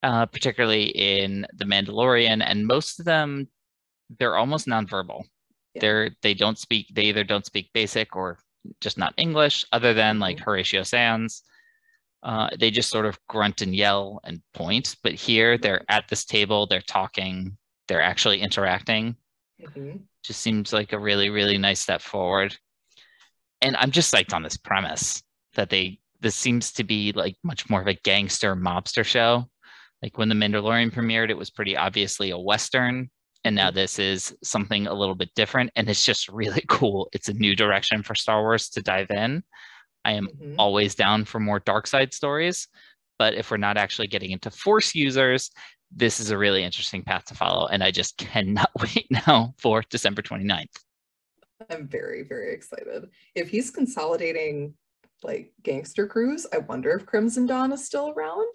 uh, 0.02 0.26
particularly 0.26 0.84
in 0.88 1.46
The 1.54 1.64
Mandalorian, 1.64 2.42
and 2.44 2.66
most 2.66 2.98
of 2.98 3.04
them 3.06 3.48
they're 4.20 4.36
almost 4.36 4.68
nonverbal. 4.68 5.24
Yeah. 5.74 5.80
They're 5.80 6.10
they 6.22 6.34
don't 6.34 6.58
speak. 6.58 6.86
They 6.94 7.04
either 7.06 7.24
don't 7.24 7.44
speak 7.46 7.72
basic 7.72 8.14
or 8.14 8.38
just 8.80 8.98
not 8.98 9.14
English, 9.16 9.64
other 9.72 9.94
than 9.94 10.20
like 10.20 10.36
Mhm. 10.36 10.44
Horatio 10.44 10.82
Sanz. 10.84 11.42
Uh, 12.22 12.48
they 12.58 12.70
just 12.70 12.90
sort 12.90 13.06
of 13.06 13.18
grunt 13.28 13.62
and 13.62 13.74
yell 13.74 14.20
and 14.24 14.42
point. 14.54 14.96
But 15.02 15.14
here 15.14 15.58
they're 15.58 15.84
at 15.88 16.08
this 16.08 16.24
table, 16.24 16.66
they're 16.66 16.80
talking, 16.80 17.56
they're 17.88 18.02
actually 18.02 18.40
interacting. 18.40 19.16
Mhm. 19.58 20.06
Just 20.22 20.40
seems 20.40 20.72
like 20.72 20.92
a 20.92 20.98
really, 20.98 21.30
really 21.30 21.56
nice 21.58 21.80
step 21.80 22.02
forward. 22.02 22.56
And 23.62 23.76
I'm 23.76 23.90
just 23.90 24.12
psyched 24.12 24.34
on 24.34 24.42
this 24.42 24.56
premise 24.56 25.22
that 25.54 25.70
they 25.70 26.00
this 26.20 26.34
seems 26.34 26.72
to 26.72 26.84
be 26.84 27.12
like 27.12 27.36
much 27.44 27.68
more 27.68 27.80
of 27.80 27.86
a 27.86 27.94
gangster 27.94 28.56
mobster 28.56 29.04
show 29.04 29.48
Like 30.02 30.18
when 30.18 30.28
The 30.30 30.36
Mandalorian 30.36 30.92
premiered, 30.92 31.30
it 31.30 31.38
was 31.38 31.50
pretty 31.50 31.76
obviously 31.76 32.30
a 32.30 32.38
Western. 32.38 33.10
And 33.44 33.56
now 33.56 33.70
Mm-hmm. 33.70 33.72
this 33.72 33.98
is 33.98 34.36
something 34.44 34.86
a 34.88 34.94
little 34.94 35.16
bit 35.16 35.30
different. 35.36 35.72
And 35.76 35.88
it's 35.90 36.04
just 36.04 36.28
really 36.28 36.64
cool. 36.68 37.08
It's 37.14 37.30
a 37.30 37.34
new 37.34 37.56
direction 37.56 38.04
for 38.04 38.14
Star 38.16 38.42
Wars 38.42 38.70
to 38.70 38.82
dive 38.82 39.10
in. 39.10 39.44
I 40.06 40.12
am 40.12 40.28
Mhm. 40.28 40.54
always 40.56 40.94
down 40.94 41.24
for 41.24 41.40
more 41.40 41.58
dark 41.58 41.86
side 41.88 42.14
stories. 42.14 42.68
But 43.18 43.34
if 43.34 43.50
we're 43.50 43.56
not 43.56 43.76
actually 43.76 44.06
getting 44.06 44.30
into 44.30 44.50
Force 44.50 44.94
users, 44.94 45.50
this 45.90 46.20
is 46.20 46.30
a 46.30 46.38
really 46.38 46.62
interesting 46.62 47.02
path 47.02 47.24
to 47.26 47.34
follow. 47.34 47.66
And 47.66 47.82
I 47.82 47.90
just 47.90 48.16
cannot 48.64 48.70
wait 48.80 49.06
now 49.10 49.54
for 49.58 49.82
December 49.90 50.22
29th. 50.22 50.76
I'm 51.70 51.88
very, 51.88 52.22
very 52.22 52.52
excited. 52.54 53.10
If 53.34 53.48
he's 53.48 53.70
consolidating 53.70 54.74
like 55.22 55.52
gangster 55.62 56.06
crews, 56.06 56.46
I 56.52 56.58
wonder 56.58 56.90
if 56.92 57.06
Crimson 57.06 57.46
Dawn 57.46 57.72
is 57.72 57.84
still 57.84 58.10
around. 58.10 58.54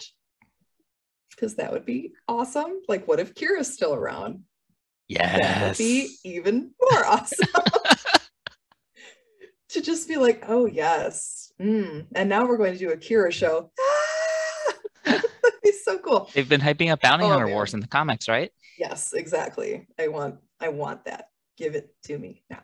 Because 1.32 1.56
that 1.56 1.72
would 1.72 1.86
be 1.86 2.14
awesome. 2.28 2.82
Like, 2.88 3.08
what 3.08 3.20
if 3.20 3.34
Qi'ra's 3.34 3.74
still 3.74 3.94
around? 3.94 4.44
That 5.10 5.34
would 5.34 5.42
Yes. 5.44 5.78
be 5.78 6.16
even 6.24 6.74
more 6.80 7.06
awesome. 7.06 7.48
To 9.72 9.82
just 9.82 10.08
be 10.08 10.18
like, 10.18 10.44
oh 10.48 10.66
yes. 10.66 11.54
Mm. 11.62 12.08
And 12.16 12.28
now 12.30 12.46
we're 12.46 12.58
going 12.58 12.74
to 12.74 12.80
do 12.80 12.92
a 12.92 12.98
Qi'ra 12.98 13.32
show. 13.32 13.72
That'd 15.06 15.24
be 15.64 15.72
so 15.72 15.98
cool. 16.00 16.30
They've 16.34 16.48
been 16.50 16.62
hyping 16.62 16.92
up 16.92 17.02
Bounty 17.02 17.24
Oh, 17.26 17.30
Hunter 17.30 17.46
man. 17.46 17.54
Wars 17.54 17.74
in 17.74 17.80
the 17.80 17.88
comics, 17.88 18.28
right? 18.28 18.52
Yes, 18.78 19.14
exactly. 19.14 19.88
I 20.00 20.08
want 20.10 20.36
I 20.60 20.70
want 20.70 21.06
that. 21.06 21.26
Give 21.58 21.76
it 21.76 21.94
to 22.06 22.18
me 22.18 22.44
now. 22.50 22.62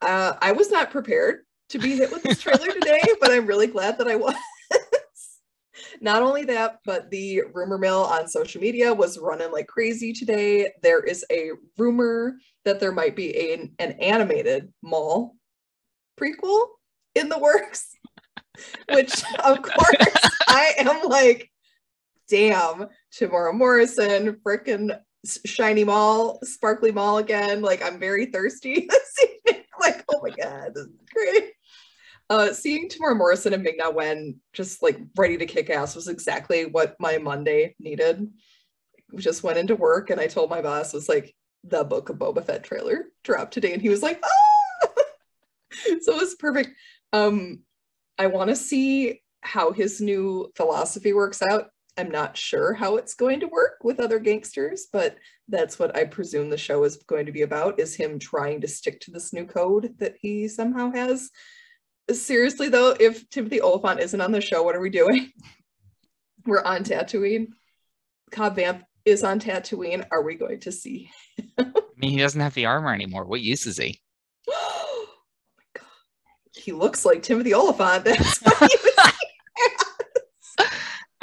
Uh, 0.00 0.34
I 0.40 0.52
was 0.52 0.70
not 0.70 0.90
prepared 0.90 1.40
to 1.70 1.78
be 1.78 1.96
hit 1.96 2.10
with 2.12 2.22
this 2.22 2.40
trailer 2.40 2.66
today, 2.72 3.02
but 3.20 3.30
I'm 3.32 3.46
really 3.46 3.66
glad 3.66 3.98
that 3.98 4.06
I 4.08 4.16
was. 4.16 4.34
not 6.00 6.22
only 6.22 6.44
that, 6.44 6.78
but 6.84 7.10
the 7.10 7.42
rumor 7.54 7.78
mill 7.78 8.04
on 8.04 8.28
social 8.28 8.60
media 8.60 8.92
was 8.94 9.18
running 9.18 9.50
like 9.52 9.66
crazy 9.66 10.12
today. 10.12 10.70
There 10.82 11.02
is 11.02 11.24
a 11.30 11.50
rumor 11.78 12.36
that 12.64 12.80
there 12.80 12.92
might 12.92 13.16
be 13.16 13.36
a, 13.36 13.70
an 13.78 13.92
animated 13.92 14.72
Maul 14.82 15.34
prequel 16.20 16.66
in 17.14 17.28
the 17.28 17.38
works, 17.38 17.88
which 18.92 19.22
of 19.44 19.62
course 19.62 20.28
I 20.48 20.74
am 20.78 21.08
like, 21.08 21.50
damn, 22.28 22.86
Temuera 23.14 23.54
Morrison, 23.54 24.38
frickin' 24.44 24.98
shiny 25.44 25.84
Maul, 25.84 26.38
sparkly 26.42 26.92
Maul 26.92 27.18
again. 27.18 27.62
Like 27.62 27.82
I'm 27.82 27.98
very 27.98 28.26
thirsty 28.26 28.86
this 28.90 29.14
evening. 29.22 29.64
Like, 29.80 30.04
oh 30.08 30.20
my 30.22 30.30
god, 30.30 30.72
this 30.74 30.84
is 30.84 30.92
great. 31.12 31.52
Uh, 32.28 32.52
seeing 32.52 32.88
Temuera 32.88 33.16
Morrison 33.16 33.52
and 33.52 33.62
Ming 33.62 33.76
Na 33.78 33.90
Wen 33.90 34.40
just 34.52 34.82
like 34.82 34.98
ready 35.16 35.36
to 35.36 35.46
kick 35.46 35.70
ass 35.70 35.94
was 35.94 36.08
exactly 36.08 36.64
what 36.64 36.96
my 36.98 37.18
Monday 37.18 37.76
needed. 37.78 38.28
We 39.12 39.22
just 39.22 39.44
went 39.44 39.58
into 39.58 39.76
work 39.76 40.10
and 40.10 40.20
I 40.20 40.26
told 40.26 40.50
my 40.50 40.60
boss 40.60 40.92
was 40.92 41.08
like 41.08 41.34
the 41.68 41.84
Book 41.84 42.08
of 42.08 42.16
Boba 42.16 42.44
Fett 42.44 42.64
trailer 42.64 43.06
dropped 43.24 43.52
today, 43.52 43.72
and 43.72 43.82
he 43.82 43.88
was 43.88 44.02
like, 44.02 44.20
ah! 44.24 44.55
so 46.00 46.14
it 46.14 46.20
was 46.20 46.34
perfect. 46.36 46.70
Um, 47.12 47.60
I 48.18 48.26
want 48.26 48.50
to 48.50 48.56
see 48.56 49.22
how 49.40 49.72
his 49.72 50.00
new 50.00 50.50
philosophy 50.56 51.12
works 51.12 51.42
out. 51.42 51.70
I'm 51.98 52.10
not 52.10 52.36
sure 52.36 52.74
how 52.74 52.96
it's 52.96 53.14
going 53.14 53.40
to 53.40 53.46
work 53.46 53.78
with 53.82 54.00
other 54.00 54.18
gangsters, 54.18 54.86
but 54.92 55.16
that's 55.48 55.78
what 55.78 55.96
I 55.96 56.04
presume 56.04 56.50
the 56.50 56.58
show 56.58 56.84
is 56.84 56.96
going 56.96 57.26
to 57.26 57.32
be 57.32 57.42
about 57.42 57.80
is 57.80 57.94
him 57.94 58.18
trying 58.18 58.60
to 58.60 58.68
stick 58.68 59.00
to 59.00 59.10
this 59.10 59.32
new 59.32 59.46
code 59.46 59.94
that 59.98 60.16
he 60.20 60.46
somehow 60.46 60.90
has. 60.92 61.30
Seriously 62.10 62.68
though, 62.68 62.94
if 63.00 63.28
Timothy 63.30 63.60
Olyphant 63.60 64.00
isn't 64.00 64.20
on 64.20 64.32
the 64.32 64.40
show, 64.42 64.62
what 64.62 64.76
are 64.76 64.80
we 64.80 64.90
doing? 64.90 65.32
We're 66.46 66.62
on 66.62 66.84
Tatooine. 66.84 67.48
Cobb 68.30 68.56
Vanth 68.56 68.82
is 69.04 69.24
on 69.24 69.40
Tatooine. 69.40 70.06
Are 70.10 70.22
we 70.22 70.34
going 70.34 70.60
to 70.60 70.72
see? 70.72 71.10
I 71.58 71.64
mean, 71.96 72.10
he 72.10 72.18
doesn't 72.18 72.40
have 72.40 72.54
the 72.54 72.66
armor 72.66 72.92
anymore. 72.92 73.24
What 73.24 73.40
use 73.40 73.66
is 73.66 73.78
he? 73.78 74.00
He 76.56 76.72
looks 76.72 77.04
like 77.04 77.22
Timothy 77.22 77.54
Olyphant. 77.54 78.04
That's 78.04 78.38
what 78.40 78.70
he 78.70 78.78
was 78.82 79.12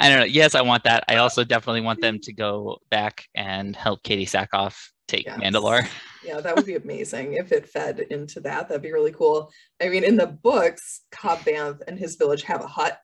I 0.00 0.08
don't 0.08 0.18
know. 0.18 0.24
Yes, 0.24 0.54
I 0.54 0.60
want 0.62 0.84
that. 0.84 1.04
I 1.08 1.16
also 1.16 1.44
definitely 1.44 1.80
want 1.80 2.00
them 2.00 2.18
to 2.24 2.32
go 2.32 2.78
back 2.90 3.26
and 3.34 3.74
help 3.76 4.02
Katee 4.02 4.28
Sackhoff 4.28 4.76
take 5.08 5.24
Yes. 5.26 5.38
Mandalore. 5.38 5.88
Yeah, 6.24 6.40
that 6.40 6.56
would 6.56 6.66
be 6.66 6.74
amazing 6.74 7.34
if 7.34 7.52
it 7.52 7.68
fed 7.68 8.00
into 8.10 8.40
that. 8.40 8.68
That'd 8.68 8.82
be 8.82 8.92
really 8.92 9.12
cool. 9.12 9.50
I 9.80 9.88
mean, 9.88 10.04
in 10.04 10.16
the 10.16 10.26
books, 10.26 11.02
Cobb 11.10 11.38
Vanth 11.40 11.80
and 11.86 11.98
his 11.98 12.16
village 12.16 12.42
have 12.42 12.62
a 12.62 12.66
Hutt. 12.66 12.98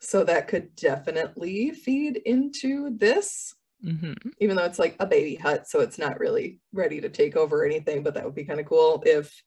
So 0.00 0.22
that 0.24 0.48
could 0.48 0.76
definitely 0.76 1.72
feed 1.72 2.18
into 2.18 2.96
this, 2.96 3.54
hmm 3.82 4.12
even 4.40 4.56
though 4.56 4.64
it's 4.64 4.78
like 4.78 4.96
a 5.00 5.06
baby 5.06 5.34
Hutt. 5.34 5.66
So 5.66 5.80
it's 5.80 5.98
not 5.98 6.20
really 6.20 6.60
ready 6.72 7.00
to 7.00 7.08
take 7.08 7.36
over 7.36 7.64
anything, 7.64 8.02
but 8.02 8.14
that 8.14 8.24
would 8.24 8.34
be 8.34 8.44
kind 8.44 8.60
of 8.60 8.66
cool 8.66 9.02
if 9.06 9.42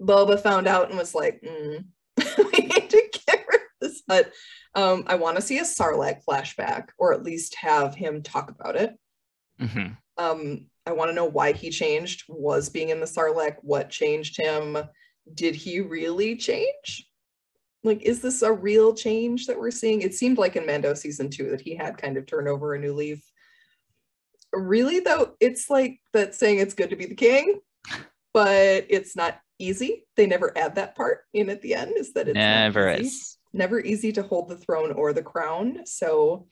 Boba 0.00 0.40
found 0.40 0.66
out 0.66 0.88
and 0.88 0.98
was 0.98 1.14
like, 1.14 1.42
mm, 1.42 1.84
we 2.38 2.58
need 2.58 2.90
to 2.90 3.20
get 3.26 3.44
rid 3.48 3.60
of 3.60 3.66
this 3.80 4.02
Hutt. 4.08 4.32
Um, 4.74 5.04
I 5.06 5.16
want 5.16 5.36
to 5.36 5.42
see 5.42 5.58
a 5.58 5.62
Sarlacc 5.62 6.24
flashback 6.24 6.88
or 6.98 7.12
at 7.12 7.24
least 7.24 7.56
have 7.56 7.94
him 7.94 8.22
talk 8.22 8.50
about 8.50 8.76
it. 8.76 8.96
hmm 9.58 9.88
Um, 10.16 10.66
I 10.86 10.92
want 10.92 11.10
to 11.10 11.14
know 11.14 11.26
why 11.26 11.52
he 11.52 11.70
changed. 11.70 12.24
Was 12.28 12.68
being 12.68 12.88
in 12.88 13.00
the 13.00 13.06
Sarlacc 13.06 13.56
what 13.62 13.90
changed 13.90 14.36
him? 14.36 14.78
Did 15.34 15.54
he 15.54 15.80
really 15.80 16.36
change? 16.36 17.06
Like, 17.82 18.02
is 18.02 18.20
this 18.20 18.42
a 18.42 18.52
real 18.52 18.94
change 18.94 19.46
that 19.46 19.58
we're 19.58 19.70
seeing? 19.70 20.02
It 20.02 20.14
seemed 20.14 20.38
like 20.38 20.56
in 20.56 20.66
Mando 20.66 20.94
season 20.94 21.30
two 21.30 21.50
that 21.50 21.60
he 21.60 21.74
had 21.74 21.96
kind 21.96 22.16
of 22.16 22.26
turned 22.26 22.48
over 22.48 22.74
a 22.74 22.78
new 22.78 22.92
leaf. 22.92 23.22
Really, 24.52 25.00
though, 25.00 25.34
it's 25.40 25.70
like 25.70 26.00
that 26.12 26.34
saying 26.34 26.58
it's 26.58 26.74
good 26.74 26.90
to 26.90 26.96
be 26.96 27.06
the 27.06 27.14
king, 27.14 27.60
but 28.34 28.86
it's 28.88 29.16
not 29.16 29.40
easy. 29.60 30.04
They 30.16 30.26
never 30.26 30.56
add 30.56 30.74
that 30.76 30.96
part 30.96 31.20
in 31.32 31.50
at 31.50 31.62
the 31.62 31.74
end. 31.74 31.92
Is 31.96 32.12
that 32.14 32.28
it's 32.28 32.34
Never 32.34 32.92
easy 32.94 33.06
is. 33.06 33.38
never 33.52 33.80
easy 33.80 34.12
to 34.12 34.22
hold 34.22 34.48
the 34.48 34.56
throne 34.56 34.92
or 34.92 35.12
the 35.12 35.22
crown. 35.22 35.80
So 35.86 36.46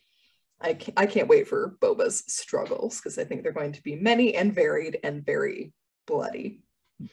I 0.61 0.75
can't, 0.75 0.99
I 0.99 1.07
can't 1.07 1.29
wait 1.29 1.49
for 1.49 1.77
Boba's 1.81 2.25
struggles 2.27 2.99
because 2.99 3.19
I 3.19 3.25
think 3.25 3.43
they're 3.43 3.53
going 3.53 3.73
to 3.73 3.83
be 3.83 3.97
many 3.97 4.35
and 4.35 4.55
varied 4.55 4.99
and 5.03 5.25
very 5.25 5.73
bloody. 6.07 6.61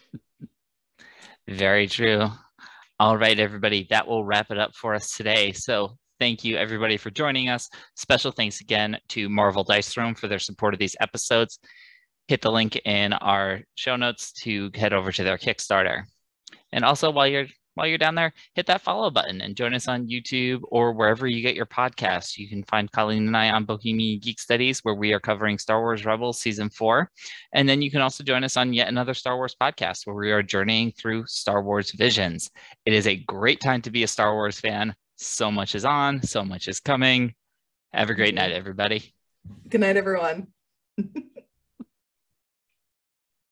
Very 1.48 1.88
true. 1.88 2.28
All 3.00 3.18
right, 3.18 3.38
everybody, 3.40 3.86
that 3.92 4.08
will 4.08 4.26
wrap 4.26 4.50
it 4.50 4.58
up 4.58 4.74
for 4.76 4.96
us 4.96 5.16
today. 5.16 5.52
So 5.52 5.98
thank 6.20 6.44
you, 6.44 6.56
everybody, 6.58 6.98
for 6.98 7.12
joining 7.12 7.50
us. 7.50 7.70
Special 7.96 8.32
thanks 8.32 8.62
again 8.62 8.98
to 9.10 9.30
Marvel 9.30 9.64
Dice 9.64 9.90
Throne 9.90 10.16
for 10.16 10.28
their 10.28 10.40
support 10.40 10.74
of 10.74 10.80
these 10.80 10.96
episodes. 11.00 11.60
Hit 12.28 12.42
the 12.42 12.52
link 12.52 12.76
in 12.86 13.14
our 13.14 13.62
show 13.76 13.96
notes 13.96 14.32
to 14.44 14.72
head 14.74 14.94
over 14.94 15.12
to 15.12 15.24
their 15.24 15.38
Kickstarter. 15.38 16.04
And 16.72 16.84
also, 16.84 17.12
while 17.12 17.28
you're 17.28 17.48
while 17.76 17.88
you're 17.88 17.98
down 17.98 18.16
there, 18.16 18.34
hit 18.54 18.66
that 18.68 18.82
follow 18.82 19.12
button 19.12 19.42
and 19.42 19.56
join 19.56 19.74
us 19.74 19.88
on 19.88 20.08
YouTube 20.08 20.62
or 20.70 20.94
wherever 20.94 21.28
you 21.28 21.42
get 21.42 21.56
your 21.56 21.66
podcasts. 21.66 22.38
You 22.38 22.48
can 22.48 22.64
find 22.64 22.92
Colleen 22.92 23.28
and 23.28 23.38
I 23.38 23.50
on 23.50 23.66
Bohemian 23.66 24.20
Geek 24.20 24.40
Studies, 24.40 24.80
where 24.80 24.96
we 24.96 25.12
are 25.14 25.20
covering 25.20 25.58
Star 25.58 25.82
Wars 25.82 26.06
Rebels 26.06 26.40
Season 26.40 26.70
4. 26.70 27.12
And 27.54 27.68
then 27.68 27.82
you 27.82 27.92
can 27.92 28.02
also 28.02 28.24
join 28.24 28.46
us 28.46 28.56
on 28.56 28.74
yet 28.74 28.88
another 28.88 29.14
Star 29.14 29.36
Wars 29.36 29.56
podcast, 29.62 30.08
where 30.08 30.16
we 30.16 30.32
are 30.32 30.42
journeying 30.42 30.94
through 30.94 31.26
Star 31.28 31.62
Wars 31.62 31.92
visions. 31.92 32.50
It 32.86 32.94
is 32.94 33.08
a 33.08 33.18
great 33.18 33.60
time 33.60 33.82
to 33.82 33.92
be 33.92 34.04
a 34.04 34.08
Star 34.08 34.34
Wars 34.34 34.60
fan. 34.60 34.96
So 35.18 35.52
much 35.52 35.76
is 35.76 35.86
on, 35.86 36.24
so 36.24 36.46
much 36.46 36.70
is 36.70 36.80
coming. 36.80 37.36
Have 37.94 38.10
a 38.10 38.16
great 38.16 38.36
night, 38.36 38.54
everybody. 38.54 39.14
Good 39.70 39.82
night, 39.82 39.98
everyone. 39.98 40.48